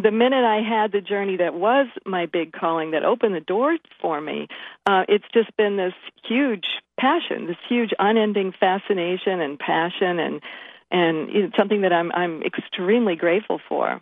[0.00, 3.76] the minute I had the journey that was my big calling that opened the door
[4.00, 4.48] for me,
[4.86, 6.66] uh, it's just been this huge
[7.00, 10.42] passion, this huge unending fascination and passion and
[10.90, 14.00] and it's something that I'm I'm extremely grateful for.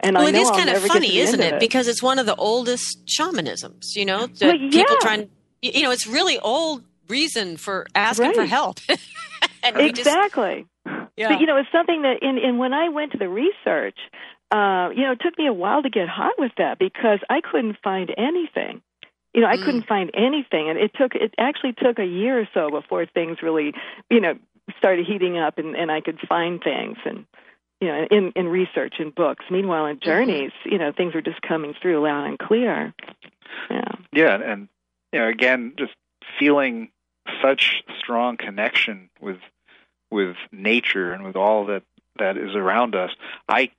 [0.00, 1.54] And well, I it is kind of funny, isn't it?
[1.54, 1.60] it?
[1.60, 3.96] Because it's one of the oldest shamanisms.
[3.96, 4.70] You know, well, yeah.
[4.70, 5.30] people trying.
[5.60, 8.36] You know, it's really old reason for asking right.
[8.36, 8.78] for help.
[9.64, 10.66] exactly.
[10.86, 11.28] Just, yeah.
[11.30, 13.98] But you know, it's something that in, in when I went to the research,
[14.52, 17.40] uh, you know, it took me a while to get hot with that because I
[17.40, 18.82] couldn't find anything.
[19.34, 19.64] You know, I mm.
[19.64, 23.38] couldn't find anything, and it took it actually took a year or so before things
[23.42, 23.72] really,
[24.10, 24.34] you know,
[24.76, 27.26] started heating up and, and I could find things and
[27.80, 29.44] you know in in research and books.
[29.50, 30.04] Meanwhile, in mm-hmm.
[30.04, 32.94] journeys, you know things were just coming through loud and clear.
[33.70, 33.92] Yeah.
[34.12, 34.68] Yeah, and
[35.12, 35.94] you know again, just
[36.38, 36.90] feeling
[37.42, 39.38] such strong connection with
[40.10, 41.82] with nature and with all that
[42.18, 43.10] that is around us.
[43.48, 43.70] I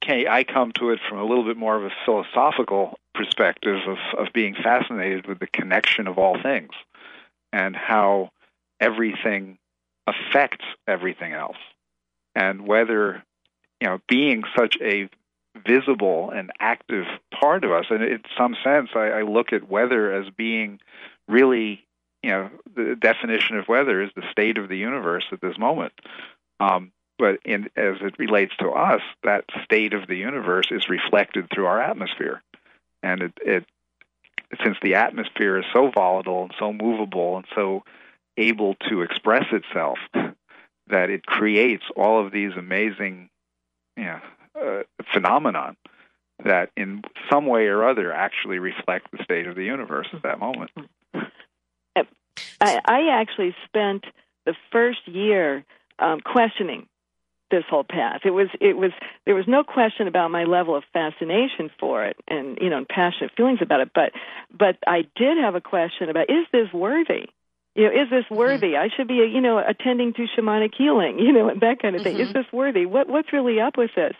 [0.00, 3.98] can I come to it from a little bit more of a philosophical perspective of
[4.18, 6.72] of being fascinated with the connection of all things
[7.52, 8.30] and how
[8.80, 9.58] everything
[10.06, 11.56] affects everything else.
[12.34, 13.22] And weather,
[13.80, 15.08] you know, being such a
[15.66, 17.04] visible and active
[17.38, 20.80] part of us, and in some sense, I, I look at weather as being
[21.28, 21.84] really,
[22.22, 25.92] you know, the definition of weather is the state of the universe at this moment.
[26.58, 31.48] Um, but in, as it relates to us, that state of the universe is reflected
[31.52, 32.42] through our atmosphere.
[33.02, 33.66] And it, it
[34.64, 37.84] since the atmosphere is so volatile and so movable and so
[38.36, 43.28] able to express itself, that it creates all of these amazing,
[43.96, 44.20] yeah,
[44.60, 45.76] uh, phenomenon
[46.44, 50.38] that in some way or other actually reflect the state of the universe at that
[50.38, 50.70] moment.
[52.60, 54.04] I, I actually spent
[54.46, 55.64] the first year
[55.98, 56.86] um, questioning
[57.50, 58.20] this whole path.
[58.24, 58.92] It was it was
[59.26, 62.88] there was no question about my level of fascination for it and you know and
[62.88, 63.90] passionate feelings about it.
[63.94, 64.12] But
[64.56, 67.26] but I did have a question about is this worthy?
[67.74, 68.34] You know, is this mm-hmm.
[68.34, 68.76] worthy?
[68.76, 72.02] I should be, you know, attending to shamanic healing, you know, and that kind of
[72.02, 72.14] thing.
[72.14, 72.28] Mm-hmm.
[72.28, 72.86] Is this worthy?
[72.86, 74.14] What what's really up with this?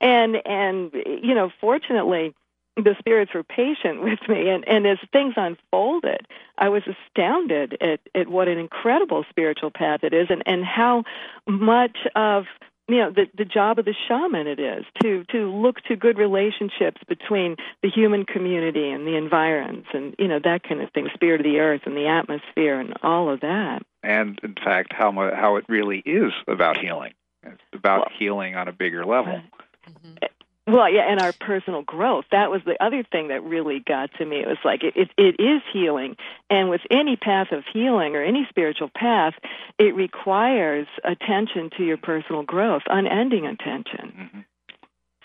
[0.00, 2.34] And and you know, fortunately,
[2.76, 6.26] the spirits were patient with me and, and as things unfolded
[6.58, 11.04] i was astounded at, at what an incredible spiritual path it is and, and how
[11.46, 12.46] much of
[12.92, 16.18] you know the the job of the shaman it is to to look to good
[16.18, 21.08] relationships between the human community and the environs and you know that kind of thing
[21.14, 23.82] spirit of the earth and the atmosphere and all of that.
[24.02, 27.14] And in fact how how it really is about healing.
[27.42, 29.40] It's about well, healing on a bigger level.
[29.88, 30.24] Mm-hmm.
[30.72, 32.24] Well, yeah, and our personal growth.
[32.30, 34.36] That was the other thing that really got to me.
[34.36, 36.16] It was like it, it, it is healing,
[36.48, 39.34] and with any path of healing or any spiritual path,
[39.78, 44.12] it requires attention to your personal growth, unending attention.
[44.18, 44.40] Mm-hmm.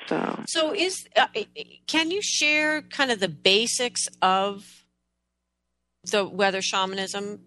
[0.08, 1.28] So, so is uh,
[1.88, 4.64] can you share kind of the basics of
[6.12, 7.40] the weather shamanism?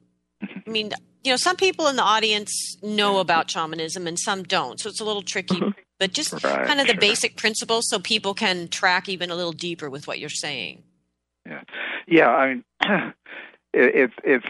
[0.43, 0.59] Mm-hmm.
[0.67, 0.91] I mean,
[1.23, 5.01] you know, some people in the audience know about shamanism and some don't, so it's
[5.01, 5.61] a little tricky.
[6.01, 7.01] But just right, kind of the sure.
[7.01, 10.83] basic principles so people can track even a little deeper with what you're saying.
[11.47, 11.61] Yeah,
[12.09, 12.29] yeah.
[12.29, 12.65] I mean,
[13.75, 14.47] it, it's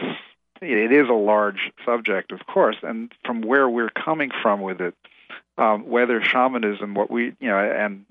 [0.61, 4.95] it is a large subject, of course, and from where we're coming from with it,
[5.57, 8.05] um, weather shamanism, what we you know, and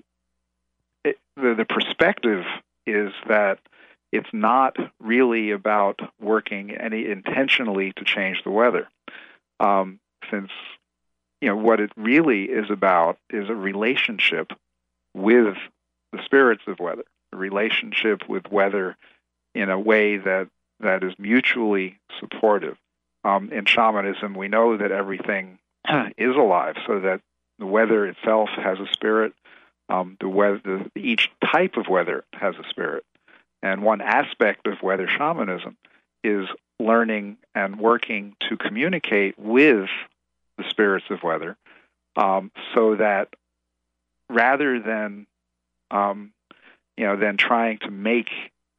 [1.03, 2.45] it, the the perspective
[2.85, 3.57] is that
[4.11, 8.87] it's not really about working any intentionally to change the weather,
[9.59, 9.99] um,
[10.29, 10.51] since
[11.41, 14.53] you know what it really is about is a relationship
[15.13, 15.57] with
[16.13, 18.95] the spirits of weather, a relationship with weather
[19.55, 20.47] in a way that
[20.79, 22.77] that is mutually supportive.
[23.23, 25.59] Um, in shamanism, we know that everything
[26.17, 27.21] is alive, so that
[27.59, 29.33] the weather itself has a spirit.
[29.89, 33.03] Um, the weather, the, each type of weather has a spirit,
[33.61, 35.75] and one aspect of weather shamanism
[36.23, 36.47] is
[36.79, 39.89] learning and working to communicate with
[40.61, 41.57] the spirits of weather,
[42.15, 43.29] um, so that
[44.29, 45.27] rather than
[45.89, 46.31] um,
[46.97, 48.29] you know than trying to make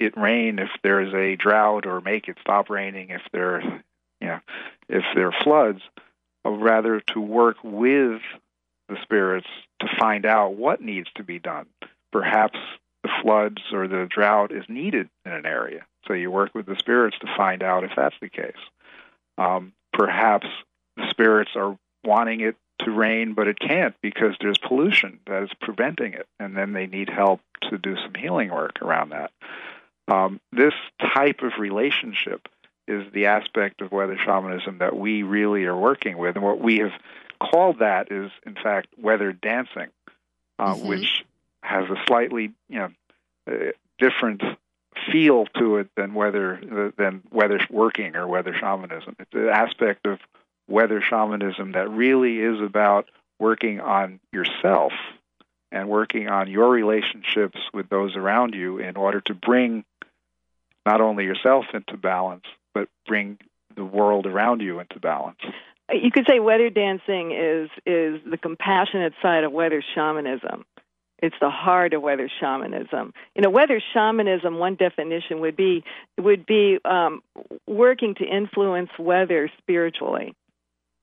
[0.01, 3.61] it rain if there's a drought or make it stop raining if there
[4.21, 4.41] you know
[4.89, 5.81] if there are floods,
[6.45, 8.21] uh, rather to work with
[8.89, 9.49] the spirits
[9.81, 11.67] to find out what needs to be done.
[12.13, 12.59] Perhaps
[13.03, 16.77] the floods or the drought is needed in an area, so you work with the
[16.79, 18.53] spirits to find out if that's the case.
[19.39, 20.47] Um, perhaps
[20.97, 25.51] the spirits are wanting it to rain, but it can't because there's pollution that is
[25.61, 29.31] preventing it, and then they need help to do some healing work around that.
[30.09, 30.75] Um, this
[31.15, 32.49] type of relationship
[32.89, 36.79] is the aspect of weather shamanism that we really are working with, and what we
[36.79, 36.93] have
[37.41, 39.89] called that is, in fact, weather dancing,
[40.59, 40.89] uh, mm-hmm.
[40.89, 41.25] which
[41.63, 42.91] has a slightly, you know,
[43.51, 44.43] uh, different
[45.11, 49.17] feel to it than weather than weather working or weather shamanism.
[49.19, 50.19] It's an aspect of
[50.73, 53.09] weather shamanism that really is about
[53.39, 54.93] working on yourself
[55.71, 59.85] and working on your relationships with those around you in order to bring
[60.87, 63.39] not only yourself into balance, but bring
[63.77, 65.39] the world around you into balance.
[65.93, 70.65] You could say weather dancing is is the compassionate side of weather shamanism.
[71.19, 73.13] It's the heart of weather shamanism.
[73.35, 74.59] You know, weather shamanism.
[74.59, 75.85] One definition would be
[76.19, 77.23] would be um,
[77.67, 80.35] working to influence weather spiritually.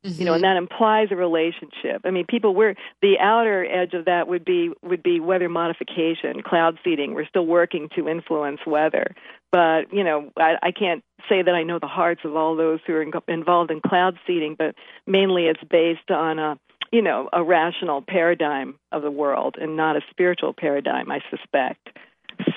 [0.06, 0.18] Mm-hmm.
[0.20, 0.54] You know, and mm-hmm.
[0.54, 2.04] that implies a relationship.
[2.06, 6.42] I mean, people we're the outer edge of that would be would be weather modification,
[6.42, 7.14] cloud seeding.
[7.14, 9.14] We're still working to influence weather,
[9.52, 12.80] but you know, I, I can't say that I know the hearts of all those
[12.88, 14.56] who are in, involved in cloud seeding.
[14.58, 16.58] But mainly, it's based on a
[16.94, 21.12] you know a rational paradigm of the world and not a spiritual paradigm.
[21.12, 21.90] I suspect.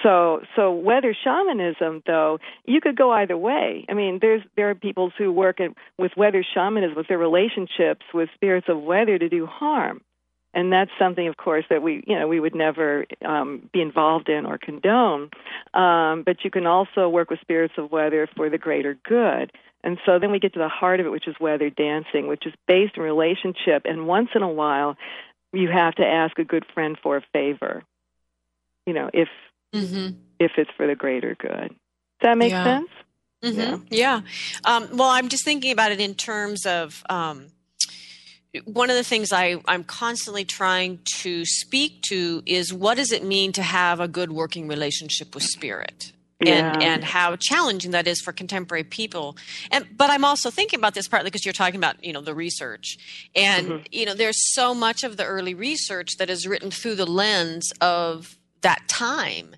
[0.02, 3.84] So, so weather shamanism, though, you could go either way.
[3.88, 8.04] I mean, there's there are people who work in, with weather shamanism with their relationships
[8.14, 10.00] with spirits of weather to do harm,
[10.54, 14.28] and that's something, of course, that we you know we would never um, be involved
[14.28, 15.30] in or condone.
[15.74, 19.52] Um, but you can also work with spirits of weather for the greater good.
[19.84, 22.46] And so then we get to the heart of it, which is weather dancing, which
[22.46, 23.82] is based in relationship.
[23.84, 24.96] And once in a while,
[25.52, 27.82] you have to ask a good friend for a favor.
[28.86, 29.28] You know, if
[29.74, 30.16] mm-hmm.
[30.38, 31.68] if it's for the greater good.
[31.68, 31.76] Does
[32.22, 32.64] that make yeah.
[32.64, 32.90] sense?
[33.42, 33.84] Mm-hmm.
[33.90, 34.20] Yeah.
[34.24, 34.74] yeah.
[34.76, 37.48] Um, well, I'm just thinking about it in terms of um,
[38.64, 43.24] one of the things I, I'm constantly trying to speak to is what does it
[43.24, 46.12] mean to have a good working relationship with spirit?
[46.40, 46.72] Yeah.
[46.72, 49.36] And, and how challenging that is for contemporary people.
[49.70, 52.34] And but I'm also thinking about this partly because you're talking about you know the
[52.34, 52.96] research,
[53.36, 53.82] and mm-hmm.
[53.92, 57.72] you know there's so much of the early research that is written through the lens
[57.80, 59.54] of that time,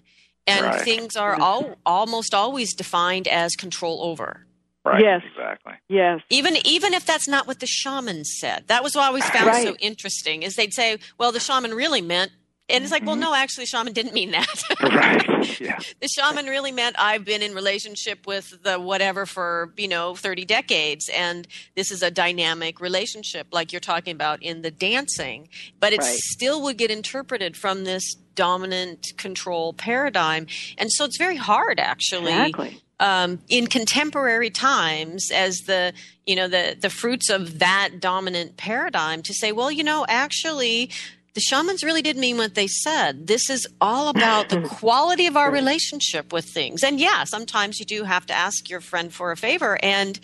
[0.47, 0.81] and right.
[0.83, 4.47] things are all, almost always defined as control over.
[4.85, 5.03] Right.
[5.03, 5.23] Yes.
[5.35, 5.73] Exactly.
[5.89, 6.21] Yes.
[6.29, 9.47] Even even if that's not what the shaman said, that was what I always found
[9.47, 9.67] right.
[9.67, 10.43] so interesting.
[10.43, 12.33] Is they'd say, "Well, the shaman really meant,"
[12.69, 13.23] and it's like, "Well, Mm-hmm.
[13.23, 15.59] no, actually, shaman didn't mean that." right.
[15.59, 15.79] Yeah.
[16.03, 20.45] the shaman really meant I've been in relationship with the whatever for you know thirty
[20.45, 25.49] decades, and this is a dynamic relationship, like you're talking about in the dancing.
[25.81, 26.15] But it Right.
[26.15, 30.47] still would get interpreted from this dominant control paradigm,
[30.79, 32.81] and so it's very hard, actually Exactly.
[33.01, 35.93] um, in contemporary times as the
[36.27, 40.91] you know the the fruits of that dominant paradigm to say well you know actually
[41.35, 43.27] the shamans really did mean what they said.
[43.27, 46.85] This is all about the quality of our relationship with things.
[46.85, 50.19] And yeah sometimes you do have to ask your friend for a favor and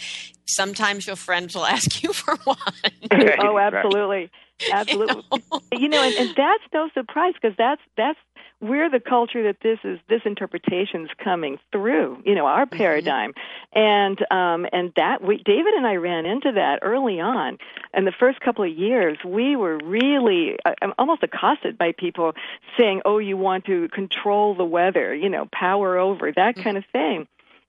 [0.46, 2.56] sometimes your friend will ask you for one.
[3.12, 3.78] Okay, oh, exactly.
[3.78, 4.30] absolutely,
[4.72, 5.42] absolutely.
[5.72, 8.18] you know, and, and that's no surprise because that's that's
[8.60, 12.22] we're the culture that this is this interpretation's coming through.
[12.26, 13.32] You know, our paradigm,
[13.72, 17.58] and um, and that we David and I ran into that early on.
[17.92, 22.34] And the first couple of years, we were really uh, almost accosted by people
[22.78, 25.14] saying, "Oh, you want to control the weather?
[25.14, 27.26] You know, power over that kind of thing."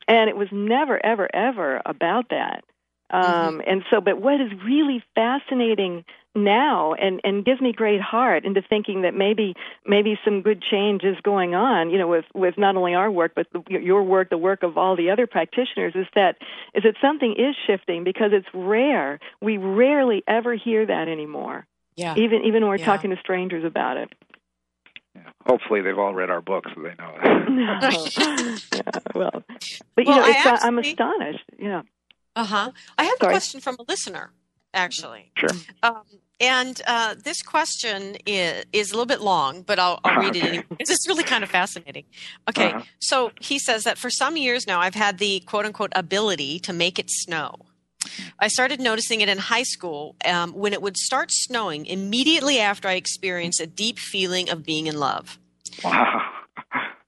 [0.08, 2.66] And it was never, ever, ever about that.
[3.12, 8.46] Um, And so, but what is really fascinating now, and and gives me great heart
[8.46, 9.54] into thinking that maybe
[9.86, 11.90] maybe some good change is going on.
[11.90, 14.78] You know, with with not only our work but the, your work, the work of
[14.78, 16.38] all the other practitioners, is that
[16.74, 19.20] is that something is shifting because it's rare.
[19.42, 21.66] We rarely ever hear that anymore.
[21.96, 22.86] yeah Even even when we're Yeah.
[22.86, 24.14] talking to strangers about it.
[25.16, 25.24] Yeah.
[25.46, 27.50] Hopefully, they've all read our books, so they know it.
[27.52, 28.72] No.
[28.74, 28.82] yeah,
[29.14, 29.44] well,
[29.96, 31.44] but you Well, know, I it's, uh, I'm astonished.
[31.60, 31.82] Yeah.
[32.38, 34.32] uh-huh i have a question from a listener
[34.74, 35.50] actually Sure.
[35.84, 36.04] Um,
[36.40, 40.40] and uh, this question is, is a little bit long, but I'll, I'll read it
[40.40, 40.48] Okay.
[40.48, 40.66] anyway.
[40.80, 42.06] It's just really kind of fascinating.
[42.50, 42.82] Okay, Uh-huh.
[43.00, 46.74] so he says that for some years now, I've had the quote unquote ability to
[46.74, 47.58] make it snow.
[48.40, 52.88] I started noticing it in high school um, when it would start snowing immediately after
[52.88, 55.38] I experienced a deep feeling of being in love.
[55.84, 56.22] Wow.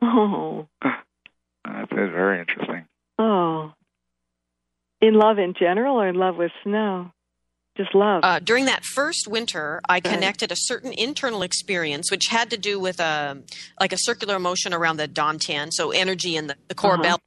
[0.04, 0.67] Oh.
[0.84, 2.86] That's very interesting.
[3.17, 3.73] Oh.
[5.02, 7.12] In love in general or in love with snow?
[7.76, 8.24] Just love.
[8.24, 10.04] Uh, during that first winter, I Right.
[10.04, 13.42] connected a certain internal experience, which had to do with a
[13.80, 17.02] like a circular motion around the dantian, so energy in the, the core Uh-huh.
[17.04, 17.20] belly.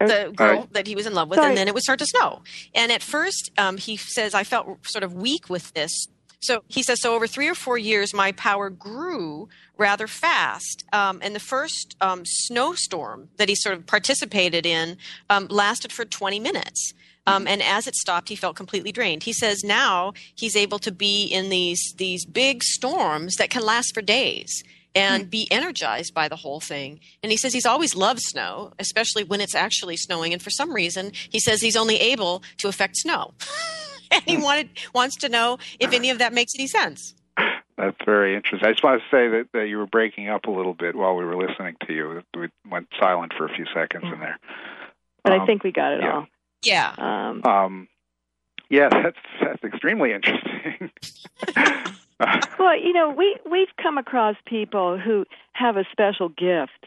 [0.00, 0.72] Er- the girl Right.
[0.74, 1.48] that he was in love with, Sorry.
[1.48, 2.42] and then it would start to snow.
[2.74, 5.90] And at first, um, he says, I felt sort of weak with this.
[6.42, 9.48] So he says, so over three or four years, my power grew
[9.78, 10.84] rather fast.
[10.92, 14.98] Um, and the first um, snowstorm that he sort of participated in
[15.30, 16.92] um, lasted for 20 minutes.
[17.26, 19.24] Um, and as it stopped, he felt completely drained.
[19.24, 23.92] He says now he's able to be in these these big storms that can last
[23.94, 24.62] for days
[24.94, 27.00] and be energized by the whole thing.
[27.22, 30.32] And he says he's always loved snow, especially when it's actually snowing.
[30.32, 33.34] And for some reason, he says he's only able to affect snow.
[34.10, 37.14] and he wanted wants to know if any of that makes any sense.
[37.76, 38.66] That's very interesting.
[38.66, 41.14] I just want to say that, that you were breaking up a little bit while
[41.14, 42.22] we were listening to you.
[42.34, 44.38] We went silent for a few seconds in there.
[45.22, 46.24] but I Um, think we got it yeah.
[46.66, 46.94] Yeah.
[46.98, 47.88] Um, Um,
[48.68, 50.90] yeah, that's that's extremely interesting.
[52.58, 56.86] well, you know, we we've come across people who have a special gift,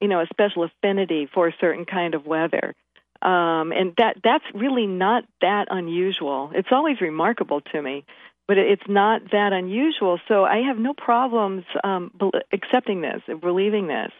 [0.00, 2.74] you know, a special affinity for a certain kind of weather.
[3.20, 6.50] Um, and that that's really not that unusual.
[6.54, 8.04] It's always remarkable to me,
[8.46, 10.20] but it- it's not that unusual.
[10.28, 14.12] So I have no problems um, bel accepting this, believing this.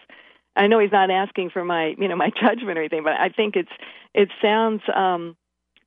[0.59, 3.29] I know he's not asking for my, you know, my judgment or anything, but I
[3.29, 3.71] think it's
[4.14, 5.37] it sounds um,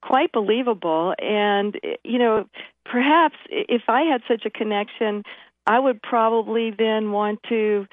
[0.02, 1.14] quite believable.
[1.20, 2.46] And you know,
[2.86, 5.24] perhaps if I had such a connection,
[5.68, 7.86] I would probably then want to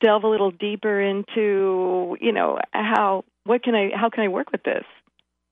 [0.00, 4.52] delve a little deeper into, you know, how what can I how can I work
[4.52, 4.84] with this?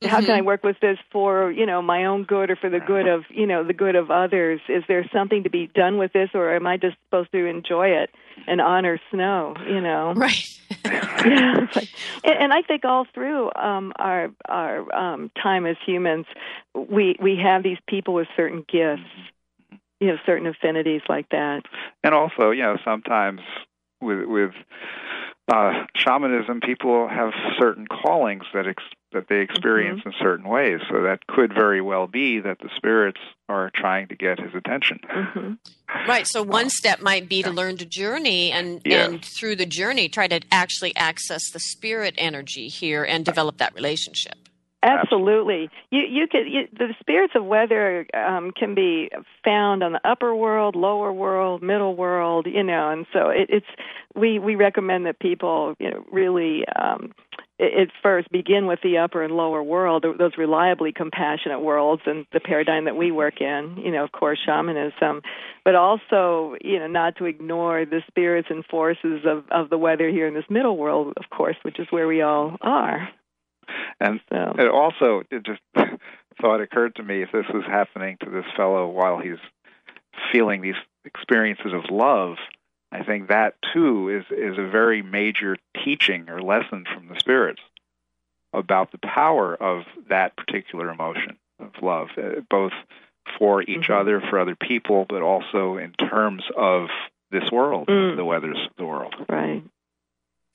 [0.02, 2.80] How can I work with this for you know my own good or for the
[2.80, 4.60] good of you know the good of others?
[4.68, 7.88] Is there something to be done with this, or am I just supposed to enjoy
[7.88, 8.10] it
[8.46, 9.54] and honor snow?
[9.66, 10.56] You know, Right.
[10.84, 11.88] yeah, like,
[12.24, 16.26] and, and I think all through um, our our um, time as humans,
[16.74, 19.02] we we have these people with certain gifts,
[20.00, 21.62] you know, certain affinities like that.
[22.02, 23.40] and also, you know, sometimes
[24.00, 24.52] with with
[25.52, 28.82] uh, shamanism, people have certain callings that ex-
[29.12, 30.10] that they experience mm-hmm.
[30.10, 30.80] in certain ways.
[30.90, 35.00] So that could very well be that the spirits are trying to get his attention.
[35.12, 36.08] Mm-hmm.
[36.08, 36.26] Right.
[36.26, 39.08] So one step might be to learn to journey, and yes.
[39.08, 43.74] and through the journey, try to actually access the spirit energy here and develop that
[43.74, 44.36] relationship.
[44.82, 45.68] Absolutely.
[45.90, 49.10] You you could you, the spirits of weather um, can be
[49.44, 52.46] found on the upper world, lower world, middle world.
[52.46, 53.66] You know, and so it, it's
[54.14, 56.64] we we recommend that people you know really.
[56.68, 57.12] Um,
[57.60, 62.40] it first begin with the upper and lower world, those reliably compassionate worlds, and the
[62.40, 63.76] paradigm that we work in.
[63.76, 65.20] You know, of course, shamanism,
[65.64, 70.08] but also you know not to ignore the spirits and forces of of the weather
[70.08, 73.08] here in this middle world, of course, which is where we all are.
[74.00, 74.54] And so.
[74.58, 75.60] it also it just
[76.40, 79.38] thought occurred to me if this was happening to this fellow while he's
[80.32, 82.36] feeling these experiences of love,
[82.92, 87.60] I think that too is is a very major teaching or lesson from the spirits
[88.52, 92.72] about the power of that particular emotion of love, uh, both
[93.38, 93.92] for each mm-hmm.
[93.92, 96.88] other, for other people, but also in terms of
[97.30, 98.16] this world, mm.
[98.16, 99.14] the weathers of the world.
[99.28, 99.62] Right.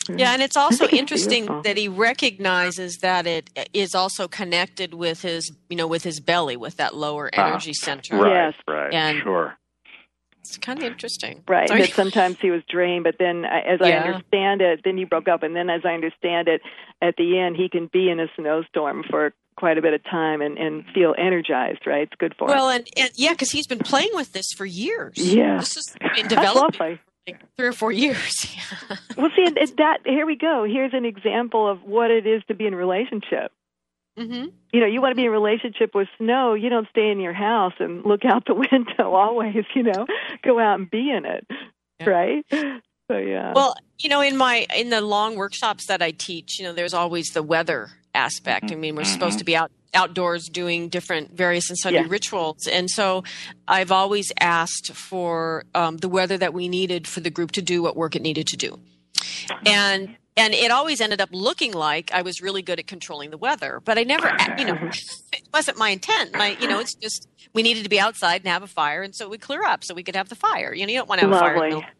[0.09, 1.63] Yeah, and it's also interesting beautiful.
[1.63, 6.57] that he recognizes that it is also connected with his, you know, with his belly,
[6.57, 8.17] with that lower ah, energy uh, center.
[8.17, 9.57] Right, yes, right, and sure.
[10.49, 11.43] It's kind of interesting.
[11.47, 11.81] Right, Sorry.
[11.81, 13.87] that sometimes he was drained, but then, uh, as yeah.
[13.87, 16.61] I understand it, then he broke up, and then, as I understand it,
[17.01, 20.41] at the end, he can be in a snowstorm for quite a bit of time
[20.41, 22.03] and, and feel energized, right?
[22.03, 22.59] It's good for well, him.
[22.59, 25.17] Well, and, and, yeah, because he's been playing with this for years.
[25.17, 25.59] Yeah.
[25.59, 28.55] This has been developing like three or four years.
[29.17, 30.65] well, see, that here we go.
[30.69, 33.51] Here's an example of what it is to be in a relationship.
[34.17, 34.45] Mm-hmm.
[34.71, 36.53] You know, you want to be in a relationship with snow.
[36.53, 39.65] You don't stay in your house and look out the window always.
[39.75, 40.05] You know,
[40.43, 41.47] go out and be in it,
[41.99, 42.09] yeah.
[42.09, 42.45] right?
[42.51, 43.53] So yeah.
[43.53, 46.93] Well, you know, in my in the long workshops that I teach, you know, there's
[46.93, 48.71] always the weather aspect.
[48.71, 52.07] I mean, we're supposed to be out outdoors doing different various and sundry yeah.
[52.09, 52.67] rituals.
[52.67, 53.23] And so
[53.67, 57.81] I've always asked for um, the weather that we needed for the group to do
[57.81, 58.79] what work it needed to do.
[59.65, 63.37] And and it always ended up looking like I was really good at controlling the
[63.37, 64.77] weather, but I never, you know,
[65.33, 66.33] it wasn't my intent.
[66.33, 69.15] My, you know, it's just we needed to be outside and have a fire, and
[69.15, 70.73] so we clear up so we could have the fire.
[70.73, 71.69] You know, you don't want to have Lovely.
[71.69, 71.93] a fire,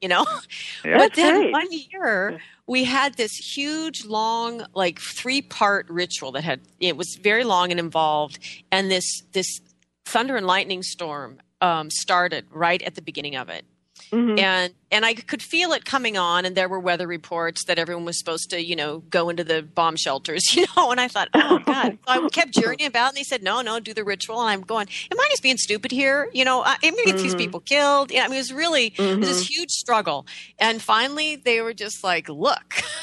[0.00, 0.26] you know.
[0.84, 0.98] Yeah.
[0.98, 1.52] But then right.
[1.52, 7.16] one year we had this huge long like three part ritual that had it was
[7.22, 8.38] very long and involved
[8.72, 9.60] and this this
[10.04, 13.64] thunder and lightning storm um, started right at the beginning of it
[14.12, 14.38] mm-hmm.
[14.38, 18.04] and and i could feel it coming on and there were weather reports that everyone
[18.04, 21.28] was supposed to you know go into the bomb shelters you know and i thought
[21.34, 24.40] oh god so i kept journeying about and they said no no do the ritual
[24.40, 27.22] and i'm going am i just being stupid here you know i'm gonna get mm-hmm.
[27.22, 29.02] these people killed yeah, i mean it was really mm-hmm.
[29.02, 29.60] it was this mm-hmm.
[29.60, 30.26] huge struggle
[30.58, 32.74] and finally they were just like look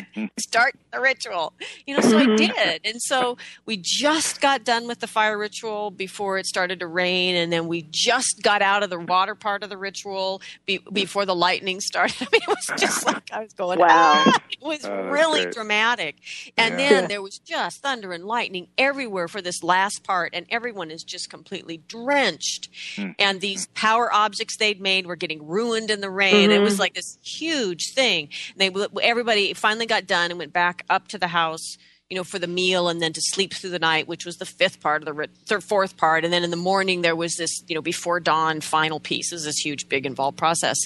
[0.38, 1.52] start the ritual.
[1.86, 2.36] You know, so I mm-hmm.
[2.36, 2.80] did.
[2.84, 3.36] And so
[3.66, 7.34] we just got done with the fire ritual before it started to rain.
[7.34, 11.26] And then we just got out of the water part of the ritual be, before
[11.26, 12.16] the lightning started.
[12.20, 13.88] I mean, it was just like I was going, wow.
[13.90, 14.38] Ah!
[14.50, 15.54] It was oh, really great.
[15.54, 16.16] dramatic.
[16.56, 16.88] And yeah.
[16.88, 20.30] then there was just thunder and lightning everywhere for this last part.
[20.34, 22.70] And everyone is just completely drenched.
[22.96, 23.14] Mm.
[23.18, 26.50] And these power objects they'd made were getting ruined in the rain.
[26.50, 26.52] Mm-hmm.
[26.52, 28.28] It was like this huge thing.
[28.56, 28.70] They
[29.02, 31.76] everybody finally got done and went back up to the house
[32.12, 34.44] you know, for the meal and then to sleep through the night, which was the
[34.44, 36.24] fifth part of the third, fourth part.
[36.24, 39.30] And then in the morning, there was this, you know, before dawn final piece.
[39.30, 40.76] This is this huge, big, involved process.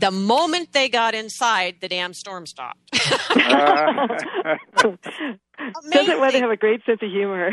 [0.00, 2.90] The moment they got inside, the damn storm stopped.
[5.90, 7.50] Doesn't weather have a great sense of humor?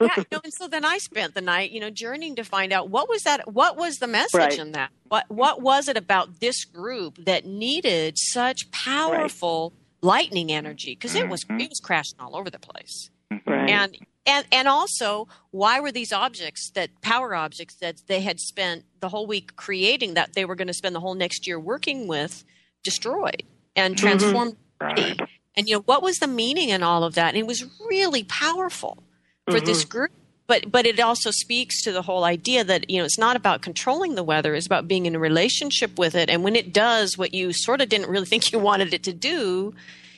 [0.00, 2.72] yeah, you know, and so then I spent the night, you know, journeying to find
[2.72, 4.56] out what was that, what was the message right.
[4.56, 9.72] in that, what what was it about this group that needed such powerful
[10.02, 11.60] lightning energy because it was mm-hmm.
[11.60, 13.10] it was crashing all over the place.
[13.46, 13.70] Right.
[13.70, 13.96] And
[14.26, 19.08] and and also why were these objects that power objects that they had spent the
[19.08, 22.44] whole week creating that they were going to spend the whole next year working with
[22.82, 23.42] destroyed
[23.76, 24.06] and mm-hmm.
[24.06, 25.24] transformed mm-hmm.
[25.56, 28.24] and you know what was the meaning in all of that and it was really
[28.24, 29.02] powerful
[29.46, 29.66] for mm-hmm.
[29.66, 30.12] this group
[30.50, 33.62] but but it also speaks to the whole idea that you know it's not about
[33.62, 36.28] controlling the weather it's about being in a relationship with it.
[36.28, 39.12] And when it does what you sort of didn't really think you wanted it to
[39.12, 39.72] do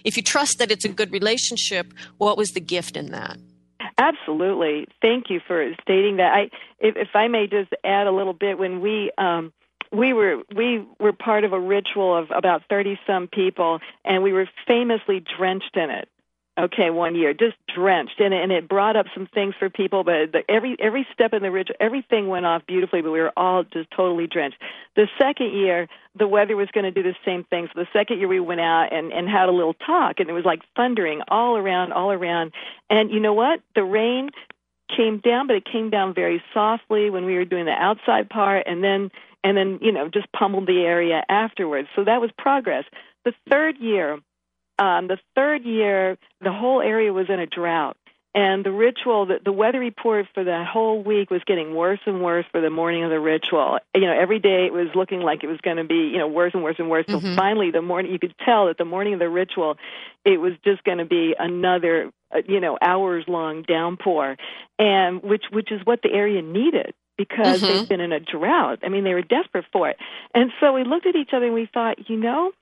[0.05, 3.37] if you trust that it's a good relationship what was the gift in that?
[3.99, 4.87] Absolutely.
[5.03, 6.33] Thank you for stating that.
[6.33, 6.43] I
[6.81, 9.53] if, if i may just add a little bit when we um
[9.93, 14.33] we were we were part of a ritual of about 30 some people and we
[14.33, 16.09] were famously drenched in it
[16.59, 18.21] okay one year just drenched.
[18.21, 21.43] And and it brought up some things for people but the, every every step in
[21.43, 24.59] the ridge everything went off beautifully but we were all just totally drenched.
[24.97, 25.89] The second year
[26.19, 27.69] the weather was going to do the same thing.
[27.73, 30.33] So the second year we went out and and had a little talk and it
[30.33, 32.53] was like thundering all around all around.
[32.91, 33.61] And you know what?
[33.75, 34.31] The rain
[34.95, 38.67] came down but it came down very softly when we were doing the outside part
[38.67, 39.11] and then
[39.43, 41.89] and then you know just pummeled the area afterwards.
[41.97, 42.85] So that was progress.
[43.25, 44.19] The third year
[44.83, 47.97] um, the third year, the whole area was in a drought.
[48.35, 52.23] And the ritual, the, the weather report for the whole week was getting worse and
[52.23, 53.79] worse for the morning of the ritual.
[53.95, 56.29] You know, every day it was looking like it was going to be, you know,
[56.29, 57.05] worse and worse and worse.
[57.07, 57.27] Mm-hmm.
[57.27, 59.77] So finally, the morning, you could tell that the morning of the ritual,
[60.25, 64.39] it was just going to be another, uh, you know, hours long downpour,
[64.79, 67.67] and which which is what the area needed because mm-hmm.
[67.67, 68.79] they've been in a drought.
[68.83, 69.99] I mean, they were desperate for it.
[70.35, 72.53] And so we looked at each other and we thought, you know,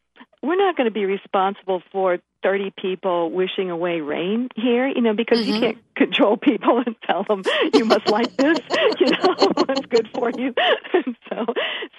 [0.43, 5.14] we're not going to be responsible for 30 people wishing away rain here, you know,
[5.14, 5.53] because mm-hmm.
[5.53, 7.43] you can't control people and tell them
[7.75, 8.59] you must like this,
[9.01, 10.55] you know, what's good for you.
[10.95, 11.47] And so,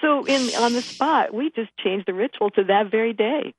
[0.02, 3.54] so in on the spot, we just changed the ritual to that very day.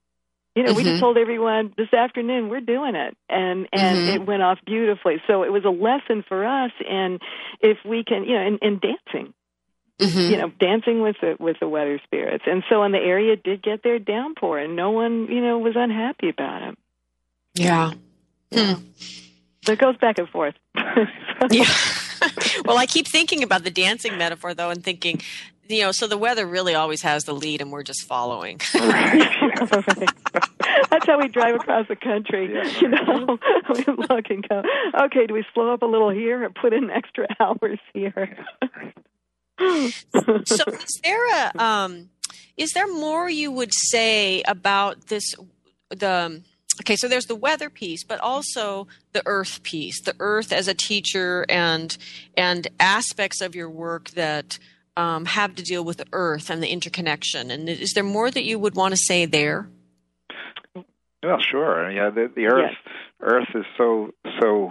[0.55, 0.77] You know, mm-hmm.
[0.77, 1.01] we just mm-hmm.
[1.01, 4.23] told everyone this afternoon we're doing it, and and mm-hmm.
[4.23, 5.23] it went off beautifully.
[5.27, 7.23] So it was a lesson for us, and
[7.61, 9.33] if we can, you know, in, in dancing,
[10.01, 10.33] Mm-hmm.
[10.33, 12.45] you know, dancing with the with the weather spirits.
[12.47, 15.75] And so, in the area did get their downpour, and no one, you know, was
[15.77, 16.79] unhappy about it.
[17.55, 17.93] Yeah.
[18.51, 18.75] yeah.
[18.77, 18.83] Hmm.
[19.65, 20.55] So it goes back and forth.
[21.51, 21.73] yeah.
[22.65, 25.21] well, I keep thinking about the dancing metaphor though, and thinking,
[25.69, 28.61] you know, so the weather really always has the lead, and we're just following.
[30.91, 32.53] That's how we drive across the country.
[32.53, 32.81] Yeah.
[32.81, 33.39] You know,
[33.71, 34.63] we look and go,
[35.05, 38.37] okay, do we slow up a little here or put in extra hours here?
[40.45, 42.11] So is there a um,
[42.57, 45.35] is there more you would say about this
[45.91, 46.43] the
[46.81, 50.75] okay so there's the weather piece but also the earth piece the earth as a
[50.75, 51.97] teacher and
[52.37, 54.59] and aspects of your work that
[54.97, 57.51] um, have to deal with the earth and the interconnection.
[57.51, 59.69] And is there more that you would want to say there?
[61.23, 61.91] Well sure.
[61.91, 62.95] Yeah the, the earth yes.
[63.21, 64.11] earth is so
[64.41, 64.71] so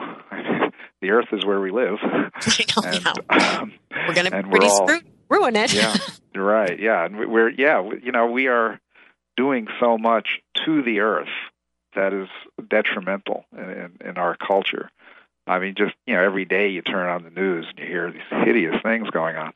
[1.02, 1.97] the earth is where we live.
[2.04, 3.74] and, um,
[4.08, 4.99] we're going to pretty all, screw,
[5.30, 5.74] ruin it.
[5.74, 5.95] yeah,
[6.36, 6.80] right.
[6.80, 8.80] Yeah, and we're yeah, you know, we are
[9.36, 11.30] doing so much to the earth
[11.95, 12.30] that is
[12.70, 14.89] detrimental in, in, in our culture.
[15.47, 18.12] I mean, just you know, every day you turn on the news and you hear
[18.12, 19.52] these hideous things going on.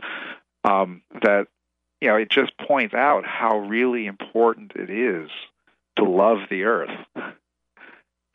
[0.63, 1.47] Um, that
[2.01, 5.29] you know, it just points out how really important it is
[5.97, 6.89] to love the earth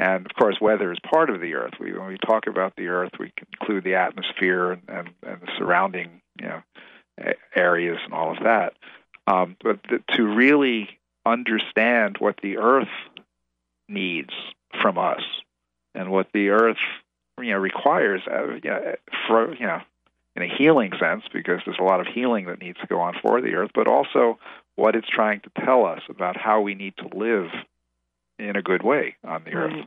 [0.01, 1.75] and of course, weather is part of the Earth.
[1.79, 5.49] We, when we talk about the Earth, we include the atmosphere and, and, and the
[5.59, 6.63] surrounding you know,
[7.55, 8.73] areas and all of that.
[9.27, 10.89] Um, but the, to really
[11.27, 12.89] understand what the Earth
[13.91, 14.33] needs
[14.81, 15.21] from us
[15.95, 16.79] and what the Earth
[17.39, 18.95] you know requires, uh, you know,
[19.29, 19.83] for you know,
[20.35, 23.17] in a healing sense, because there's a lot of healing that needs to go on
[23.21, 24.39] for the Earth, but also
[24.77, 27.51] what it's trying to tell us about how we need to live
[28.49, 29.87] in a good way on the earth.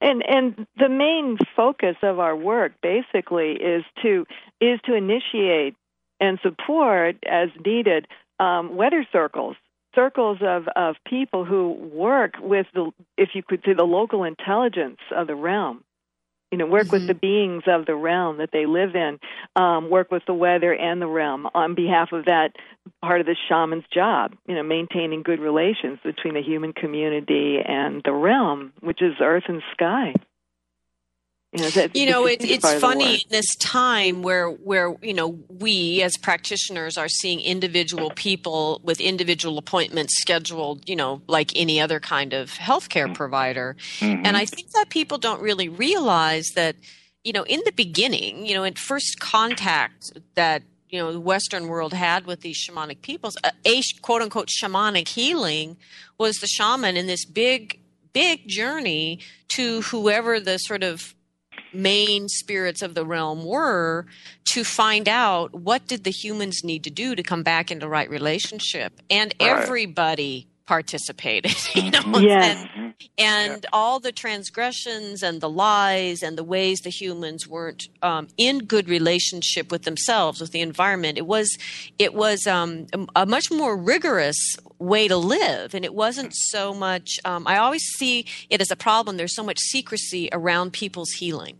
[0.00, 4.26] And and the main focus of our work basically is to
[4.60, 5.76] is to initiate
[6.20, 8.06] and support as needed
[8.38, 9.56] um, weather circles
[9.94, 14.98] circles of, of people who work with the if you could say the local intelligence
[15.14, 15.84] of the realm
[16.54, 16.92] you know, work mm-hmm.
[16.98, 19.18] with the beings of the realm that they live in,
[19.60, 22.50] um, work with the weather and the realm on behalf of that
[23.02, 28.02] part of the shaman's job, you know, maintaining good relations between the human community and
[28.04, 30.14] the realm, which is earth and sky.
[31.54, 35.38] You know, that, you know it, it's funny in this time where where you know
[35.48, 41.80] we as practitioners are seeing individual people with individual appointments scheduled, you know, like any
[41.80, 43.12] other kind of healthcare mm-hmm.
[43.12, 44.26] provider, mm-hmm.
[44.26, 46.74] and I think that people don't really realize that,
[47.22, 51.68] you know, in the beginning, you know, in first contact that you know the Western
[51.68, 55.76] world had with these shamanic peoples, a, a quote unquote shamanic healing
[56.18, 57.78] was the shaman in this big
[58.12, 61.13] big journey to whoever the sort of
[61.74, 64.06] main spirits of the realm were
[64.44, 68.08] to find out what did the humans need to do to come back into right
[68.10, 69.50] relationship and right.
[69.50, 72.66] everybody participated you know yes.
[72.74, 73.68] and, and yeah.
[73.72, 78.88] all the transgressions and the lies and the ways the humans weren't um, in good
[78.88, 81.58] relationship with themselves with the environment it was
[81.98, 84.38] it was um, a much more rigorous
[84.78, 88.76] way to live and it wasn't so much um, i always see it as a
[88.76, 91.58] problem there's so much secrecy around people's healing.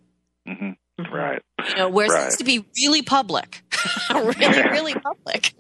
[0.99, 1.42] Right.
[1.68, 2.20] You know, where right.
[2.20, 3.62] it needs to be really public,
[4.11, 5.55] really, really public.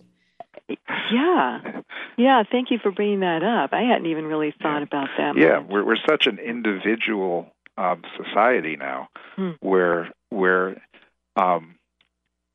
[1.12, 1.80] Yeah,
[2.16, 2.42] yeah.
[2.50, 3.70] Thank you for bringing that up.
[3.72, 5.36] I hadn't even really thought about that.
[5.36, 9.50] Yeah, we're we're such an individual um, society now, hmm.
[9.60, 10.80] where where
[11.36, 11.74] um,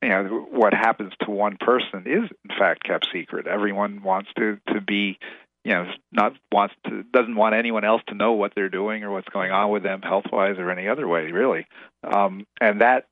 [0.02, 3.46] you know what happens to one person is in fact kept secret.
[3.46, 5.20] Everyone wants to to be
[5.70, 9.12] you know not wants to doesn't want anyone else to know what they're doing or
[9.12, 11.68] what's going on with them health wise or any other way really.
[12.04, 13.06] Um, and that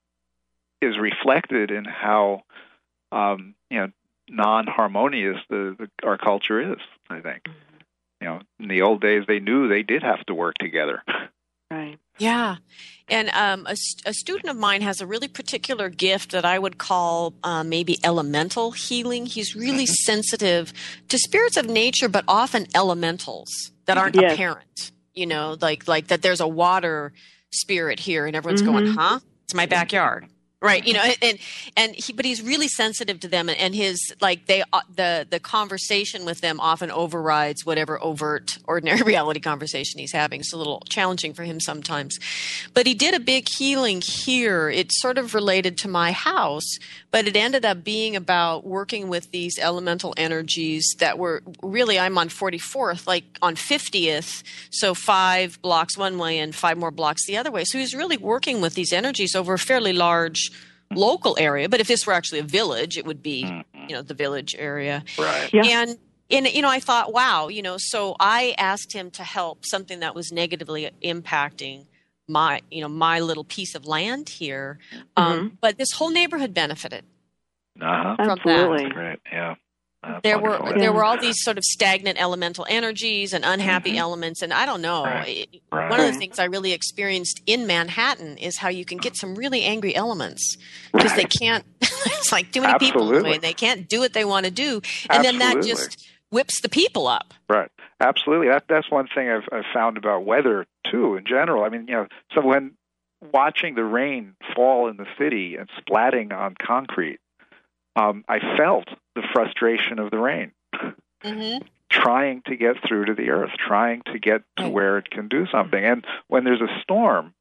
[0.82, 2.42] is reflected in how
[3.12, 3.92] um, you know
[4.28, 6.80] non harmonious the, the our culture is
[7.12, 7.44] I think.
[7.44, 8.22] Mm-hmm.
[8.22, 11.04] you know in the old days they knew they did have to work together
[11.72, 12.58] right yeah.
[13.10, 16.78] And um, a, a, student of mine has a really particular gift that I would
[16.78, 19.26] call uh, maybe elemental healing.
[19.26, 19.94] He's really mm-hmm.
[19.94, 20.74] sensitive
[21.08, 24.34] to spirits of nature, but often elementals that aren't yes.
[24.34, 24.92] apparent.
[25.14, 26.22] You know, like like that.
[26.22, 27.14] There's a water
[27.52, 28.72] spirit here, and everyone's mm-hmm.
[28.72, 29.20] going, "Huh?
[29.46, 30.28] It's my backyard."
[30.62, 31.38] Right you know and
[31.76, 35.40] and he but he's really sensitive to them and his like they uh, the the
[35.40, 40.42] conversation with them often overrides whatever overt ordinary reality conversation he's having.
[40.42, 42.20] It's a little challenging for him sometimes.
[42.74, 44.70] But he did a big healing here.
[44.70, 46.78] It's sort of related to my house
[47.10, 52.18] but it ended up being about working with these elemental energies that were really i'm
[52.18, 57.38] on 44th like on 50th so five blocks one way and five more blocks the
[57.38, 60.52] other way so he's really working with these energies over a fairly large
[60.92, 61.70] local area.
[61.70, 63.90] But if this were actually a village, it would be, mm-hmm.
[63.90, 65.04] you know, the village area.
[65.18, 65.50] Right.
[65.54, 65.64] Yeah.
[65.66, 65.98] And
[66.30, 70.02] and you know, I thought, wow, you know, so I asked him to help something
[70.02, 71.86] that was negatively impacting
[72.28, 74.80] my, you know, my little piece of land here.
[75.16, 75.56] Um, mm-hmm.
[75.62, 77.06] but this whole neighborhood benefited.
[77.82, 78.16] Uh-huh.
[78.16, 78.84] From Absolutely.
[78.84, 78.94] That.
[78.94, 79.20] Great.
[79.32, 79.56] Yeah.
[80.04, 80.68] That's there wonderful.
[80.68, 84.00] were there were all these sort of stagnant elemental energies and unhappy mm-hmm.
[84.00, 85.04] elements and I don't know.
[85.04, 85.50] Right.
[85.72, 85.90] Right.
[85.90, 89.36] One of the things I really experienced in Manhattan is how you can get some
[89.36, 90.58] really angry elements
[90.94, 91.18] because right.
[91.18, 93.16] they can't it's like too many Absolutely.
[93.16, 95.40] people and they can't do what they want to do and Absolutely.
[95.40, 97.34] then that just whips the people up.
[97.50, 97.72] Right.
[98.00, 98.48] Absolutely.
[98.50, 101.64] That that's one thing I've I've found about weather too in general.
[101.64, 102.74] I mean, you know, so when
[103.34, 107.20] watching the rain fall in the city and splatting on concrete
[107.98, 110.52] um, I felt the frustration of the rain.
[111.24, 111.66] Mm-hmm.
[111.90, 115.48] Trying to get through to the earth, trying to get to where it can do
[115.48, 115.84] something.
[115.84, 117.34] And when there's a storm,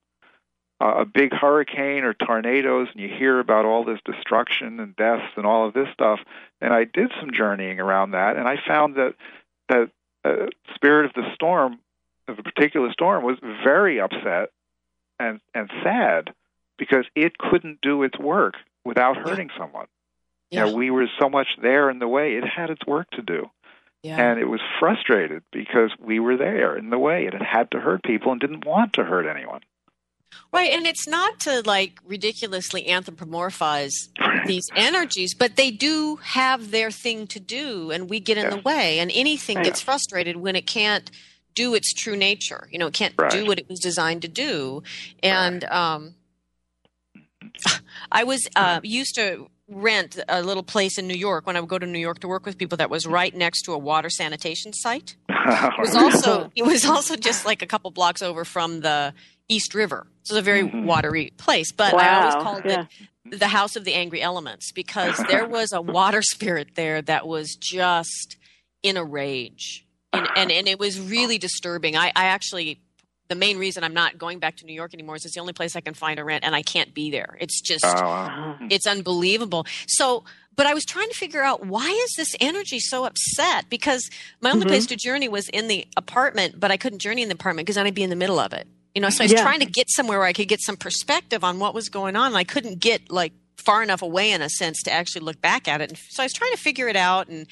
[0.80, 5.32] uh, a big hurricane or tornadoes, and you hear about all this destruction and deaths
[5.36, 6.20] and all of this stuff,
[6.61, 9.14] and I did some journeying around that, and I found that
[9.68, 9.90] that
[10.27, 11.79] uh, spirit of the storm,
[12.29, 14.51] of a particular storm, was very upset
[15.18, 16.35] and and sad
[16.79, 18.55] because it couldn't do its work
[18.85, 19.87] without hurting someone.
[20.51, 20.66] Yeah.
[20.66, 22.35] You know, we were so much there in the way.
[22.35, 23.51] It had its work to do.
[24.03, 24.20] Yeah.
[24.20, 27.27] And it was frustrated because we were there in the way.
[27.27, 29.61] It had to hurt people and didn't want to hurt anyone.
[30.53, 33.93] Right, and it's not to like ridiculously anthropomorphize
[34.47, 38.55] these energies, but they do have their thing to do, and we get in yes.
[38.55, 38.99] the way.
[38.99, 41.11] And anything gets frustrated when it can't
[41.55, 42.68] do its true nature.
[42.70, 43.30] You know, it can't right.
[43.30, 44.82] do what it was designed to do.
[45.22, 45.93] And right.
[45.93, 46.14] um,
[48.12, 51.68] I was uh, used to rent a little place in New York when I would
[51.68, 54.11] go to New York to work with people that was right next to a water
[54.11, 55.16] sanitation site.
[55.49, 59.14] It was also it was also just like a couple blocks over from the
[59.49, 60.07] East River.
[60.22, 60.84] So it's a very mm-hmm.
[60.84, 61.72] watery place.
[61.72, 62.01] But wow.
[62.01, 62.82] I always called yeah.
[62.82, 62.88] it
[63.30, 67.57] the House of the Angry Elements because there was a water spirit there that was
[67.57, 68.36] just
[68.82, 69.84] in a rage.
[70.12, 71.97] And, and, and it was really disturbing.
[71.97, 72.80] I, I actually
[73.28, 75.53] the main reason I'm not going back to New York anymore is it's the only
[75.53, 77.36] place I can find a rent and I can't be there.
[77.40, 79.66] It's just, oh, it's unbelievable.
[79.88, 80.22] So,
[80.55, 83.68] but I was trying to figure out why is this energy so upset?
[83.68, 84.09] Because
[84.40, 84.70] my only mm-hmm.
[84.70, 87.74] place to journey was in the apartment, but I couldn't journey in the apartment because
[87.74, 88.68] then I'd be in the middle of it.
[88.97, 89.42] You know, so I was yeah.
[89.42, 92.28] trying to get somewhere where I could get some perspective on what was going on.
[92.28, 95.68] And I couldn't get like far enough away in a sense to actually look back
[95.68, 95.90] at it.
[95.90, 97.28] And so I was trying to figure it out.
[97.28, 97.47] And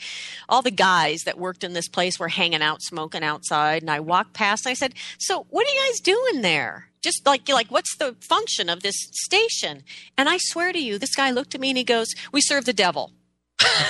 [0.49, 3.82] all the guys that worked in this place were hanging out, smoking outside.
[3.82, 6.88] And I walked past and I said, So what are you guys doing there?
[7.03, 9.82] Just like, like, what's the function of this station?
[10.16, 12.64] And I swear to you, this guy looked at me and he goes, We serve
[12.64, 13.12] the devil.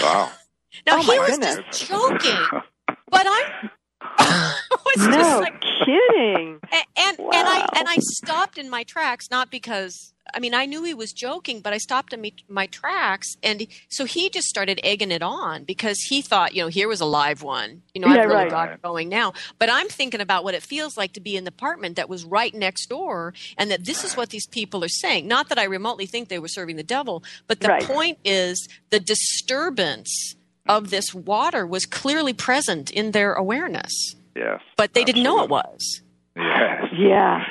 [0.00, 0.32] Wow.
[0.88, 1.60] now oh he was goodness.
[1.70, 2.62] just joking,
[3.12, 4.58] but I
[4.96, 6.60] was no like, kidding.
[6.72, 7.30] And and, wow.
[7.32, 10.94] and I and I stopped in my tracks not because I mean, I knew he
[10.94, 15.22] was joking, but I stopped in my tracks, and so he just started egging it
[15.22, 17.82] on because he thought, you know, here was a live one.
[17.94, 18.50] You know, yeah, I've really right.
[18.50, 19.34] got it going now.
[19.58, 22.24] But I'm thinking about what it feels like to be in the apartment that was
[22.24, 25.28] right next door, and that this is what these people are saying.
[25.28, 27.84] Not that I remotely think they were serving the devil, but the right.
[27.84, 30.36] point is the disturbance
[30.66, 34.16] of this water was clearly present in their awareness.
[34.36, 35.12] Yes, but they absolutely.
[35.12, 36.02] didn't know it was.
[36.36, 36.84] Yes.
[36.92, 37.44] Yeah.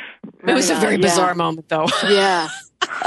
[0.48, 1.34] It was a very bizarre yeah.
[1.34, 1.86] moment, though.
[2.08, 2.50] Yeah.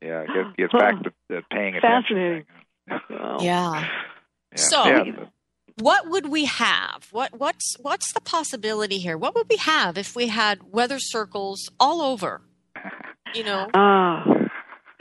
[0.00, 2.16] yeah, it gets, gets back to, to paying attention.
[2.16, 2.44] Fascinating.
[3.10, 3.36] Yeah.
[3.40, 3.88] yeah.
[4.56, 5.04] So, yeah.
[5.78, 7.08] what would we have?
[7.12, 9.16] What what's what's the possibility here?
[9.16, 12.42] What would we have if we had weather circles all over?
[13.34, 14.24] You know, uh,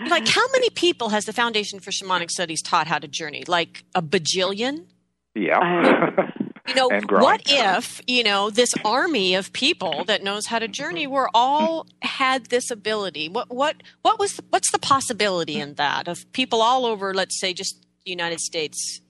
[0.08, 3.44] like how many people has the Foundation for Shamanic Studies taught how to journey?
[3.48, 4.86] Like a bajillion?
[5.34, 6.30] Yeah.
[6.70, 11.08] You know, what if, you know, this army of people that knows how to journey
[11.08, 13.28] were all had this ability?
[13.28, 17.54] What what what was what's the possibility in that of people all over, let's say
[17.54, 19.02] just the United States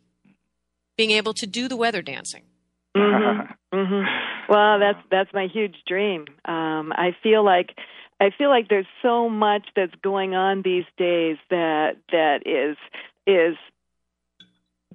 [0.97, 2.43] being able to do the weather dancing?
[2.95, 3.77] Mm-hmm.
[3.77, 4.51] Mm-hmm.
[4.51, 6.25] Well, that's that's my huge dream.
[6.45, 7.71] Um, I feel like
[8.21, 12.77] I feel like there's so much that's going on these days that that is
[13.27, 13.57] is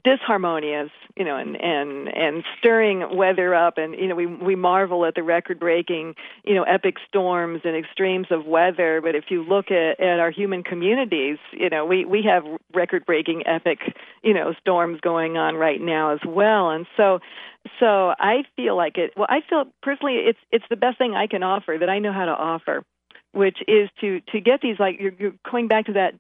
[0.05, 5.05] disharmonious, you know, and and and stirring weather up, and you know, we we marvel
[5.07, 9.01] at the record-breaking, you know, epic storms and extremes of weather.
[9.03, 12.45] But if you look at at our human communities, you know, we we have
[12.75, 13.79] record-breaking, epic,
[14.23, 16.71] you know, storms going on right now as well.
[16.71, 17.21] And so,
[17.81, 19.13] so I feel like it.
[19.17, 22.13] Well, I feel personally, it's it's the best thing I can offer that I know
[22.13, 22.85] how to offer,
[23.33, 26.15] which is to to get these like you're, you're going back to that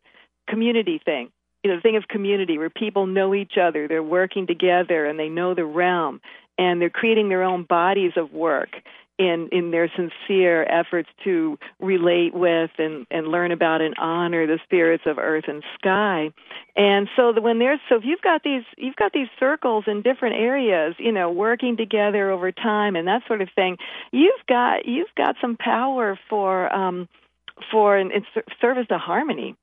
[0.48, 1.30] community thing
[1.64, 5.18] you know, the thing of community where people know each other, they're working together and
[5.18, 6.20] they know the realm
[6.58, 8.68] and they're creating their own bodies of work
[9.16, 14.58] in in their sincere efforts to relate with and and learn about and honor the
[14.64, 16.30] spirits of earth and sky.
[16.76, 20.02] And so the, when there's so if you've got these you've got these circles in
[20.02, 23.78] different areas you know working together over time and that sort of thing
[24.10, 27.08] you've got you've got some power for um
[27.70, 28.10] for in
[28.60, 29.54] service to harmony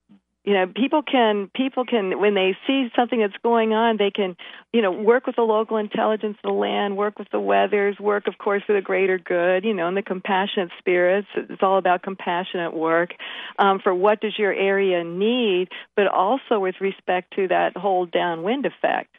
[0.43, 4.35] you know people can people can when they see something that's going on they can
[4.73, 8.27] you know work with the local intelligence of the land work with the weathers work
[8.27, 11.27] of course for the greater good you know and the compassionate spirits.
[11.35, 13.11] It's all about compassionate work
[13.59, 18.65] um, for what does your area need but also with respect to that whole downwind
[18.65, 19.15] effect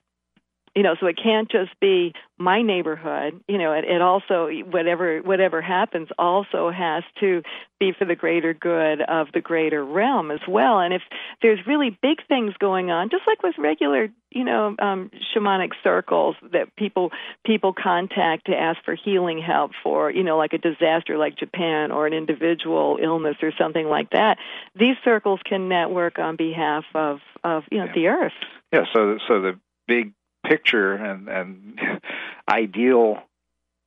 [0.75, 5.21] you know so it can't just be my neighborhood you know it, it also whatever
[5.21, 7.43] whatever happens also has to
[7.79, 11.03] be for the greater good of the greater realm as well and if
[11.43, 16.37] there's really big things going on just like with regular you know um shamanic circles
[16.53, 17.11] that people
[17.45, 21.91] people contact to ask for healing help for you know like a disaster like Japan
[21.91, 24.39] or an individual illness or something like that
[24.79, 27.95] these circles can network on behalf of of you know yeah.
[27.95, 28.33] the earth
[28.73, 30.13] yeah so so the big
[30.47, 31.81] picture and, and
[32.49, 33.23] ideal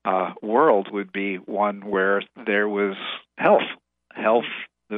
[0.06, 2.95] uh, world would be one where there was
[3.38, 3.64] health,
[4.14, 4.45] health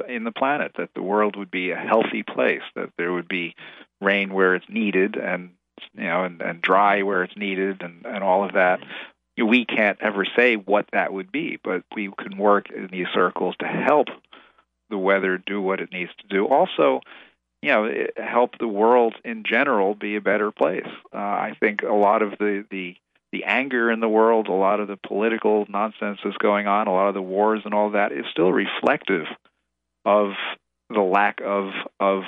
[0.07, 3.55] in the planet, that the world would be a healthy place, that there would be
[4.01, 5.51] rain where it's needed, and
[5.93, 8.79] you know, and, and dry where it's needed, and, and all of that.
[9.37, 13.55] We can't ever say what that would be, but we can work in these circles
[13.59, 14.07] to help
[14.89, 16.47] the weather do what it needs to do.
[16.47, 17.01] Also,
[17.61, 20.87] you know help the world in general be a better place.
[21.13, 22.95] Uh, I think a lot of the the
[23.31, 26.93] the anger in the world, a lot of the political nonsense that's going on, a
[26.93, 29.25] lot of the wars and all that is still reflective
[30.05, 30.31] of
[30.89, 32.23] the lack of of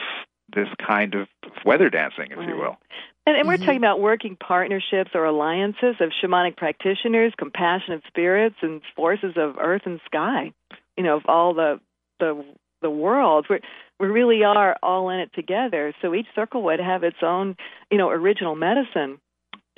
[0.53, 1.27] this kind of
[1.65, 2.49] weather dancing, if right.
[2.49, 2.77] you will.
[3.25, 3.65] And, and we're mm-hmm.
[3.65, 9.83] talking about working partnerships or alliances of shamanic practitioners, compassionate spirits, and forces of earth
[9.85, 10.51] and sky.
[10.97, 11.79] You know, of all the
[12.19, 12.43] the
[12.81, 13.45] the world.
[13.49, 13.59] We're
[13.99, 15.93] we really are all in it together.
[16.01, 17.57] So each circle would have its own,
[17.91, 19.19] you know, original medicine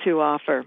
[0.04, 0.64] to offer.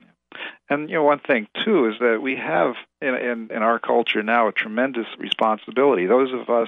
[0.70, 4.24] And you know, one thing too is that we have in, in in our culture
[4.24, 6.06] now a tremendous responsibility.
[6.06, 6.68] Those of us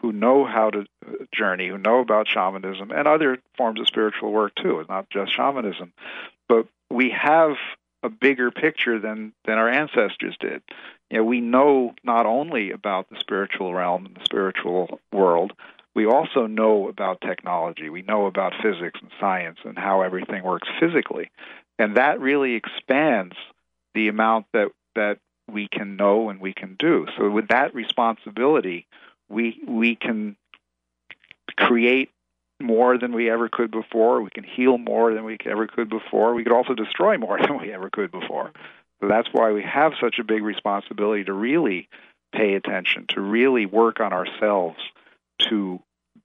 [0.00, 4.30] who know how to uh, journey, who know about shamanism and other forms of spiritual
[4.32, 5.92] work too, it's not just shamanism,
[6.48, 7.56] but we have
[8.02, 10.62] a bigger picture than than our ancestors did.
[11.10, 15.52] You know, we know not only about the spiritual realm and the spiritual world,
[15.94, 17.90] we also know about technology.
[17.90, 21.30] We know about physics and science and how everything works physically.
[21.78, 23.34] And that really expands
[23.94, 25.18] the amount that, that
[25.50, 27.06] we can know and we can do.
[27.16, 28.86] So with that responsibility,
[29.28, 30.36] we we can
[31.56, 32.10] create
[32.60, 34.20] more than we ever could before.
[34.20, 36.34] We can heal more than we ever could before.
[36.34, 38.52] We could also destroy more than we ever could before.
[39.00, 41.88] So that's why we have such a big responsibility to really
[42.32, 44.78] pay attention, to really work on ourselves,
[45.48, 45.80] to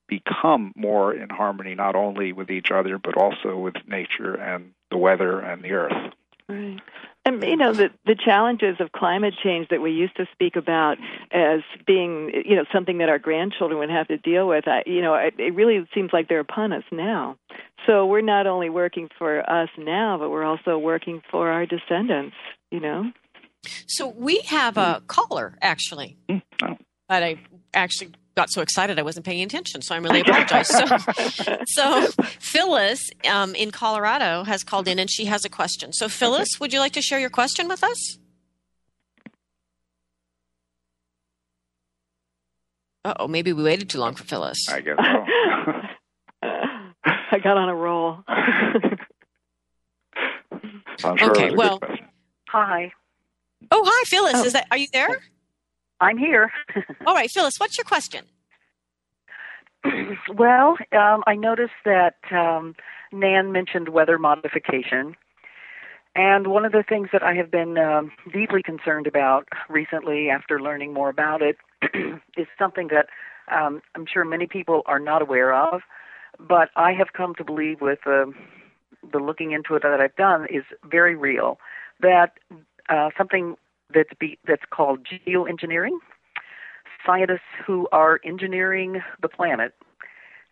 [0.07, 4.97] become more in harmony not only with each other but also with nature and the
[4.97, 6.13] weather and the earth.
[6.47, 6.79] Right.
[7.27, 10.99] And you know the the challenges of climate change that we used to speak about
[11.31, 14.67] as being you know something that our grandchildren would have to deal with.
[14.67, 17.37] I, you know, it, it really seems like they're upon us now.
[17.87, 22.35] So we're not only working for us now, but we're also working for our descendants.
[22.69, 23.11] You know.
[23.87, 26.17] So we have a caller actually.
[26.29, 26.77] Mm, oh.
[27.09, 27.39] That I
[27.73, 30.67] actually got so excited I wasn't paying attention, so I'm really apologize.
[30.67, 30.85] so,
[31.65, 32.07] so
[32.39, 35.93] Phyllis um, in Colorado has called in and she has a question.
[35.93, 38.17] So, Phyllis, would you like to share your question with us?
[43.19, 44.67] oh, maybe we waited too long for Phyllis.
[44.69, 45.25] I guess so.
[47.31, 48.23] I got on a roll.
[50.99, 51.79] sure okay, well.
[52.49, 52.91] Hi.
[53.71, 54.33] Oh, hi, Phyllis.
[54.35, 54.43] Oh.
[54.43, 54.67] Is that?
[54.71, 55.21] Are you there?
[55.99, 56.51] I'm here.
[57.05, 57.55] All right, Phyllis.
[57.57, 58.25] What's your question?
[60.35, 62.75] well, um, I noticed that um,
[63.11, 65.15] Nan mentioned weather modification,
[66.15, 70.59] and one of the things that I have been um, deeply concerned about recently, after
[70.59, 71.57] learning more about it,
[72.37, 73.07] is something that
[73.53, 75.81] um, I'm sure many people are not aware of,
[76.39, 78.25] but I have come to believe with uh,
[79.11, 81.59] the looking into it that I've done is very real.
[82.01, 82.33] That
[82.89, 83.55] uh, something
[83.93, 85.97] that's be, that's called geoengineering,
[87.05, 89.73] scientists who are engineering the planet,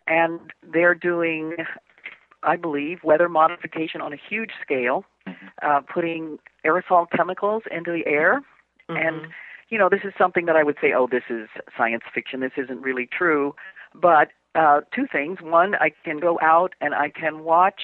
[0.06, 0.40] and
[0.72, 1.56] they're doing,
[2.42, 5.46] I believe, weather modification on a huge scale, mm-hmm.
[5.62, 8.42] uh, putting aerosol chemicals into the air,
[8.88, 8.96] mm-hmm.
[8.96, 9.32] and
[9.70, 12.40] you know, this is something that I would say, oh, this is science fiction.
[12.40, 13.54] This isn't really true.
[13.94, 15.38] But uh, two things.
[15.40, 17.82] One, I can go out and I can watch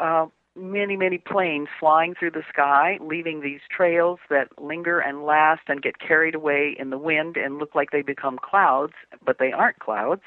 [0.00, 5.62] uh, many, many planes flying through the sky, leaving these trails that linger and last
[5.68, 8.92] and get carried away in the wind and look like they become clouds,
[9.24, 10.22] but they aren't clouds,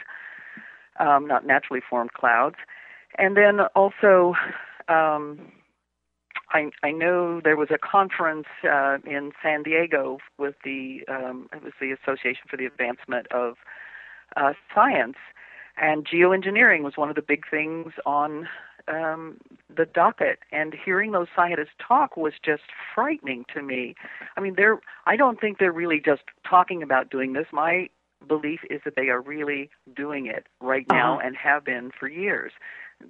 [1.00, 2.58] um, not naturally formed clouds.
[3.18, 4.34] And then also,
[4.90, 5.52] um,
[6.52, 11.64] I, I know there was a conference uh, in San Diego with the um, it
[11.64, 13.56] was the Association for the Advancement of
[14.36, 15.18] uh, Science,
[15.78, 18.48] and geoengineering was one of the big things on
[18.88, 19.38] um,
[19.76, 20.40] the docket.
[20.52, 22.64] And hearing those scientists talk was just
[22.94, 23.96] frightening to me.
[24.36, 27.48] I mean, they're I don't think they're really just talking about doing this.
[27.52, 27.90] My
[28.28, 31.28] belief is that they are really doing it right now uh-huh.
[31.28, 32.52] and have been for years.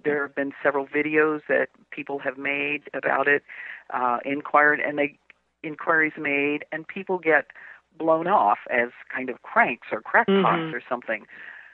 [0.03, 3.43] There have been several videos that people have made about it,
[3.93, 5.17] uh, inquired, and they
[5.63, 7.47] inquiries made, and people get
[7.97, 10.75] blown off as kind of cranks or crackpots mm-hmm.
[10.75, 11.25] or something.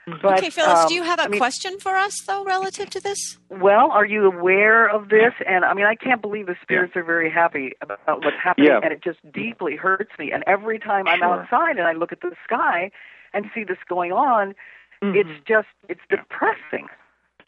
[0.06, 2.90] But, okay, Phyllis, um, do you have a I mean, question for us though, relative
[2.90, 3.38] to this?
[3.48, 5.32] Well, are you aware of this?
[5.46, 7.00] And I mean, I can't believe the spirits yeah.
[7.00, 8.80] are very happy about what's happening, yeah.
[8.82, 10.30] and it just deeply hurts me.
[10.30, 11.40] And every time I'm sure.
[11.40, 12.90] outside and I look at the sky
[13.32, 14.54] and see this going on,
[15.02, 15.16] mm-hmm.
[15.16, 16.88] it's just it's depressing.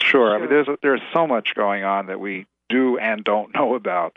[0.00, 0.34] Sure.
[0.34, 4.16] I mean, there's there's so much going on that we do and don't know about.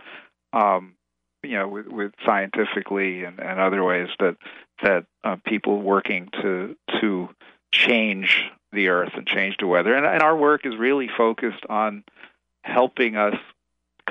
[0.53, 0.95] Um,
[1.41, 4.35] you know, with, with scientifically and, and other ways that
[4.83, 7.29] that uh, people working to to
[7.71, 12.03] change the earth and change the weather, and, and our work is really focused on
[12.61, 13.35] helping us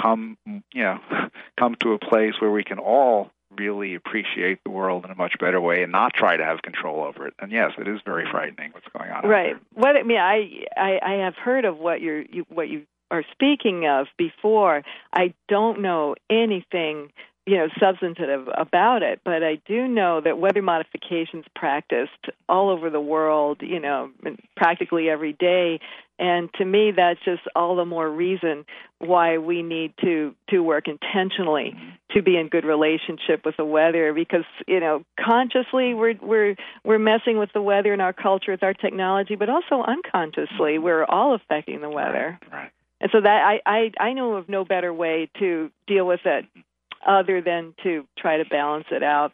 [0.01, 1.01] come, you know,
[1.59, 5.39] come to a place where we can all really appreciate the world in a much
[5.41, 7.35] better way and not try to have control over it.
[7.41, 9.29] And yes, it is very frightening what's going on.
[9.29, 9.57] Right.
[9.75, 13.25] What I mean, I, I I have heard of what you're you, what you are
[13.33, 14.83] speaking of before.
[15.13, 17.11] I don't know anything
[17.49, 22.91] you know substantive about it but i do know that weather modifications practiced all over
[22.91, 24.11] the world you know
[24.57, 25.81] practically every day.
[26.21, 28.65] And to me that's just all the more reason
[28.99, 31.91] why we need to to work intentionally mm-hmm.
[32.11, 36.99] to be in good relationship with the weather because you know consciously we're we're we're
[36.99, 40.83] messing with the weather in our culture with our technology but also unconsciously mm-hmm.
[40.83, 42.37] we're all affecting the weather.
[42.51, 42.71] Right, right.
[43.01, 46.47] and so that I, I i know of no better way to deal with it
[46.47, 46.61] mm-hmm.
[47.09, 49.33] Other than to try to balance it out.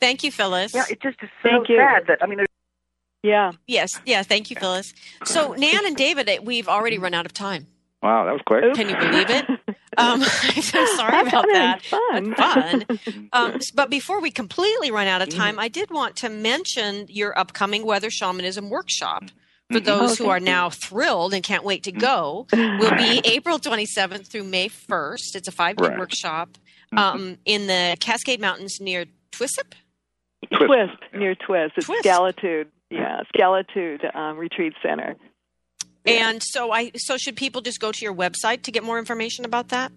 [0.00, 0.74] Thank you, Phyllis.
[0.74, 2.44] Yeah, it just is so Thank sad that I mean.
[3.22, 3.52] Yeah.
[3.66, 4.00] Yes.
[4.06, 4.22] Yeah.
[4.22, 4.94] Thank you, Phyllis.
[5.24, 7.66] So, Nan and David, we've already run out of time.
[8.00, 8.62] Wow, that was quick.
[8.62, 8.78] Oops.
[8.78, 9.48] Can you believe it?
[9.96, 11.82] Um, I'm sorry about that.
[11.82, 12.34] Fun.
[12.34, 12.84] fun.
[13.32, 15.60] Um, but before we completely run out of time, mm-hmm.
[15.60, 19.24] I did want to mention your upcoming weather shamanism workshop
[19.70, 23.58] for those oh, who are now thrilled and can't wait to go will be April
[23.58, 25.36] 27th through May 1st.
[25.36, 25.98] It's a five day right.
[25.98, 26.56] workshop
[26.92, 26.98] mm-hmm.
[26.98, 29.74] um, in the Cascade Mountains near Twisip.
[30.52, 31.74] Twisp, near Twisp.
[31.76, 32.04] It's Twisp.
[32.04, 32.66] Skalitude.
[32.90, 35.16] Yeah, Skalitude um, Retreat Center.
[36.06, 39.44] And so, I so should people just go to your website to get more information
[39.44, 39.92] about that?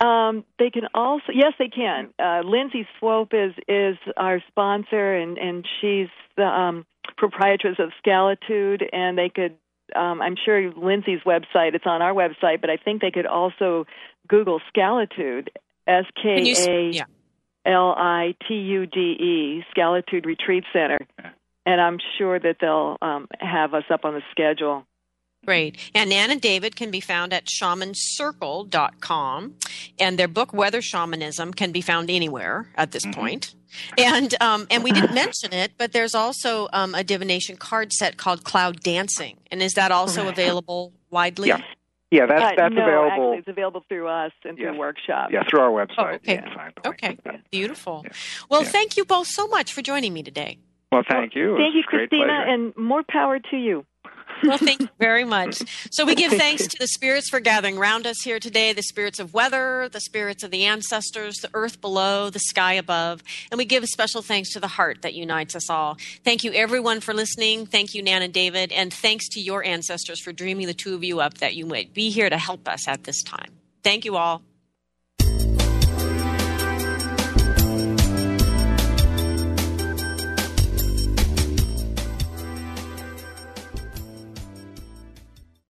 [0.00, 2.08] Um, they can also yes, they can.
[2.18, 6.84] Uh, Lindsay Swope is is our sponsor, and and she's the um,
[7.16, 9.56] proprietress of Skalitude, and they could.
[9.94, 11.74] Um, I'm sure Lindsay's website.
[11.74, 13.86] It's on our website, but I think they could also
[14.28, 15.48] Google Skalitude,
[15.86, 17.04] S K A
[17.64, 20.98] L I T U D E, Skalitude Retreat Center,
[21.64, 24.84] and I'm sure that they'll um, have us up on the schedule.
[25.46, 25.78] Great.
[25.94, 29.54] And Nan and David can be found at shamancircle.com.
[29.98, 33.20] And their book, Weather Shamanism, can be found anywhere at this mm-hmm.
[33.20, 33.54] point.
[33.96, 38.16] And um, and we didn't mention it, but there's also um, a divination card set
[38.16, 39.36] called Cloud Dancing.
[39.50, 41.48] And is that also available widely?
[41.48, 41.60] Yeah.
[42.08, 43.10] Yeah, that's uh, that's no, available.
[43.10, 44.68] Actually, it's available through us and yes.
[44.68, 45.32] through workshop.
[45.32, 46.20] Yeah, through our website.
[46.28, 47.18] Oh, okay.
[47.18, 47.40] Okay.
[47.50, 48.02] Beautiful.
[48.04, 48.12] Yeah.
[48.48, 48.68] Well, yeah.
[48.68, 50.58] thank you both so much for joining me today.
[50.92, 51.56] Well, thank you.
[51.56, 53.84] Thank you, Christina, and more power to you.
[54.42, 55.62] Well, thank you very much.
[55.90, 59.18] So we give thanks to the spirits for gathering around us here today the spirits
[59.18, 63.22] of weather, the spirits of the ancestors, the earth below, the sky above.
[63.50, 65.96] And we give a special thanks to the heart that unites us all.
[66.24, 67.66] Thank you, everyone, for listening.
[67.66, 68.72] Thank you, Nan and David.
[68.72, 71.94] And thanks to your ancestors for dreaming the two of you up that you might
[71.94, 73.52] be here to help us at this time.
[73.82, 74.42] Thank you all.